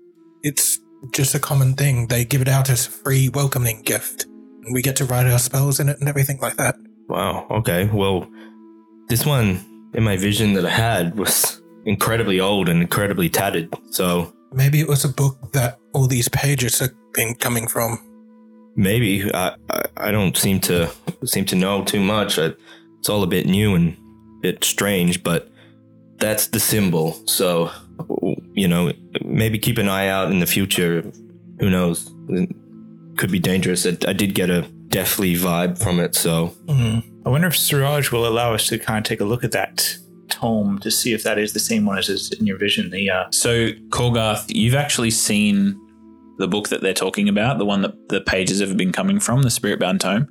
[0.42, 0.80] it's
[1.12, 2.08] just a common thing.
[2.08, 5.38] They give it out as a free welcoming gift, and we get to write our
[5.38, 6.76] spells in it and everything like that.
[7.08, 7.46] Wow.
[7.50, 7.88] Okay.
[7.92, 8.26] Well,
[9.08, 9.60] this one
[9.94, 13.72] in my vision that I had was incredibly old and incredibly tattered.
[13.90, 17.98] So Maybe it was a book that all these pages have been coming from.
[18.76, 20.90] maybe I, I I don't seem to
[21.24, 22.38] seem to know too much.
[22.38, 22.52] I,
[22.98, 23.96] it's all a bit new and
[24.38, 25.48] a bit strange, but
[26.18, 27.12] that's the symbol.
[27.26, 27.70] So
[28.54, 28.92] you know,
[29.24, 31.02] maybe keep an eye out in the future.
[31.60, 32.10] Who knows?
[32.28, 32.48] It
[33.16, 33.86] could be dangerous.
[33.86, 36.14] I, I did get a deathly vibe from it.
[36.14, 37.02] So Mm.
[37.26, 39.98] I wonder if Siraj will allow us to kind of take a look at that
[40.36, 42.90] tome to see if that is the same one as is in your vision.
[42.90, 45.80] The uh, so Korgarth, you've actually seen
[46.38, 49.42] the book that they're talking about, the one that the pages have been coming from,
[49.42, 50.28] the Spirit Bound Tome.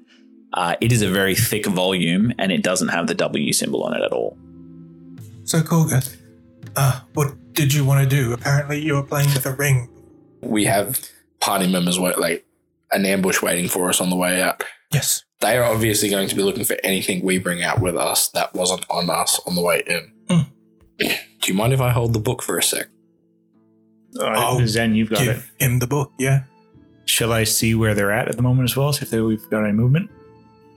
[0.53, 3.93] Uh, it is a very thick volume and it doesn't have the W symbol on
[3.93, 4.37] it at all.
[5.43, 6.15] So, Kolga,
[6.75, 8.31] uh, what did you want to do?
[8.33, 9.89] Apparently, you were playing with a ring.
[10.41, 12.45] We have party members like
[12.91, 14.63] an ambush waiting for us on the way out.
[14.93, 15.24] Yes.
[15.41, 18.53] They are obviously going to be looking for anything we bring out with us that
[18.53, 20.11] wasn't on us on the way in.
[20.29, 20.41] Hmm.
[20.97, 22.87] Do you mind if I hold the book for a sec?
[24.19, 25.25] Uh, I'll Zen, you've got it.
[25.25, 26.13] Give him the book.
[26.17, 26.43] Yeah.
[27.05, 28.91] Shall I see where they're at at the moment as well?
[28.93, 30.09] See if they, we've got any movement.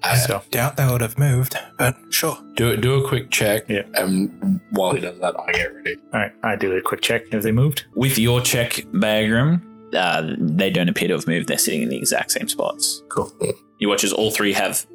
[0.03, 0.43] I so.
[0.51, 2.39] Doubt they would have moved, but sure.
[2.55, 3.69] Do do a quick check.
[3.69, 3.83] Yeah.
[3.95, 5.97] And while he does that, I get ready.
[6.13, 7.33] all right, I do a quick check.
[7.33, 7.85] Have they moved?
[7.95, 9.61] With your check, Beagrim,
[9.95, 11.49] uh, they don't appear to have moved.
[11.49, 13.03] They're sitting in the exact same spots.
[13.09, 13.33] Cool.
[13.79, 14.87] You watch as all three have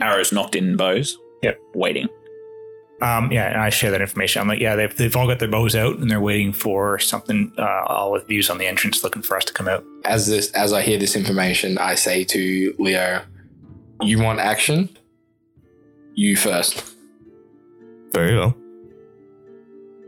[0.00, 1.18] arrows knocked in bows.
[1.42, 1.58] Yep.
[1.74, 2.08] Waiting.
[3.02, 4.42] Um, yeah, and I share that information.
[4.42, 7.50] I'm like, yeah, they've, they've all got their bows out and they're waiting for something,
[7.56, 9.82] uh, all with views on the entrance, looking for us to come out.
[10.04, 13.22] As this, as I hear this information, I say to Leo,
[14.02, 14.90] "You want action?
[16.14, 16.94] You first.
[18.12, 18.54] Very well.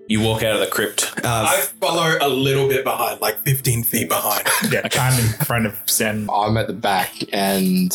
[0.08, 1.12] You walk out of the crypt.
[1.18, 4.46] Uh, I follow a little bit behind, like 15 feet behind.
[4.70, 6.28] Yeah, I'm in front of Zen.
[6.32, 7.92] I'm at the back, and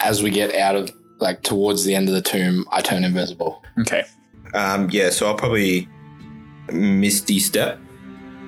[0.00, 3.62] as we get out of like towards the end of the tomb, I turn invisible.
[3.80, 4.04] Okay.
[4.54, 5.88] Um, yeah, so I'll probably
[6.72, 7.78] misty step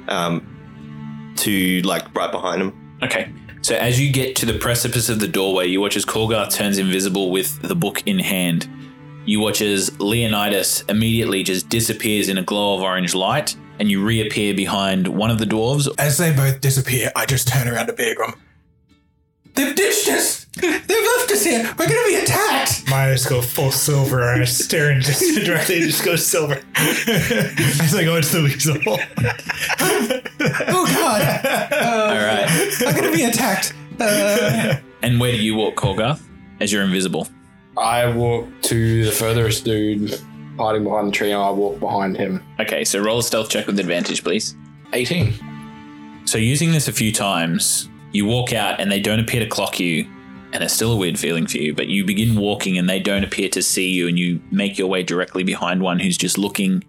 [0.09, 2.99] um, to like right behind him.
[3.03, 3.32] Okay.
[3.62, 6.76] So as you get to the precipice of the doorway, you watch as Kolgar turns
[6.76, 8.68] invisible with the book in hand.
[9.27, 14.05] You watch as Leonidas immediately just disappears in a glow of orange light, and you
[14.05, 15.89] reappear behind one of the dwarves.
[15.99, 18.35] As they both disappear, I just turn around to Beagrim.
[19.55, 20.45] They've ditched us!
[20.61, 21.62] They've left us here!
[21.79, 22.89] We're gonna be attacked!
[22.91, 27.95] My eyes go full silver and I stare and just directly just go silver as
[27.95, 28.77] I go into the weasel.
[30.66, 31.22] Oh god!
[31.72, 32.72] All right.
[32.87, 33.75] I'm gonna be attacked!
[34.01, 36.20] Uh, And where do you walk, Kolgar?
[36.61, 37.29] As you're invisible.
[37.77, 40.20] I walk to the furthest dude
[40.59, 42.43] hiding behind the tree, and I walk behind him.
[42.61, 44.55] Okay, so roll a stealth check with advantage, please.
[44.93, 45.35] 18.
[46.25, 49.81] So using this a few times, you walk out and they don't appear to clock
[49.81, 50.09] you,
[50.53, 53.25] and it's still a weird feeling for you, but you begin walking and they don't
[53.25, 56.85] appear to see you, and you make your way directly behind one who's just looking.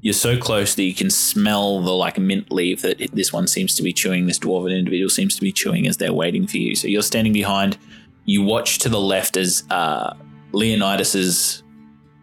[0.00, 3.74] You're so close that you can smell the like mint leaf that this one seems
[3.76, 6.74] to be chewing, this dwarven individual seems to be chewing as they're waiting for you.
[6.74, 7.78] So you're standing behind.
[8.26, 10.14] You watch to the left as uh,
[10.52, 11.62] Leonidas is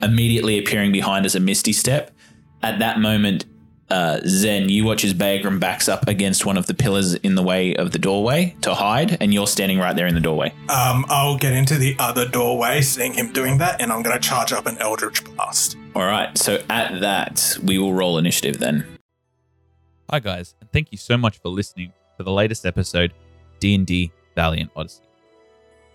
[0.01, 2.11] immediately appearing behind as a misty step.
[2.61, 3.45] At that moment,
[3.89, 7.43] uh, Zen, you watch as Beagrim backs up against one of the pillars in the
[7.43, 10.49] way of the doorway to hide, and you're standing right there in the doorway.
[10.67, 14.51] um, I'll get into the other doorway, seeing him doing that, and I'm gonna charge
[14.51, 15.77] up an Eldritch Blast.
[15.95, 18.85] All right, so at that, we will roll initiative then.
[20.09, 23.13] Hi guys, and thank you so much for listening to the latest episode
[23.59, 25.01] D&D Valiant Odyssey.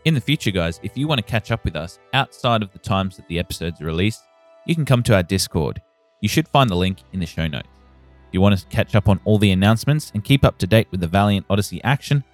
[0.08, 2.78] In the future guys, if you want to catch up with us outside of the
[2.78, 4.24] times that the episodes are released,
[4.64, 5.82] you can come to our Discord.
[6.22, 7.68] You should find the link in the show notes.
[8.26, 10.88] If you want to catch up on all the announcements and keep up to date
[10.90, 12.24] with the Valiant Odyssey action,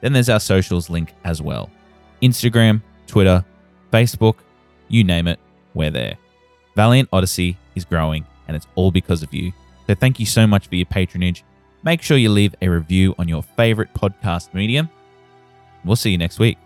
[0.00, 1.70] then there's our socials link as well.
[2.22, 3.44] Instagram, Twitter,
[3.92, 4.36] Facebook,
[4.88, 5.38] you name it,
[5.74, 6.16] we're there.
[6.76, 9.52] Valiant Odyssey is growing, and it's all because of you.
[9.86, 11.44] So thank you so much for your patronage.
[11.82, 14.88] Make sure you leave a review on your favorite podcast medium.
[15.84, 16.56] We'll see you next week.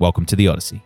[0.00, 0.82] Welcome to the Odyssey.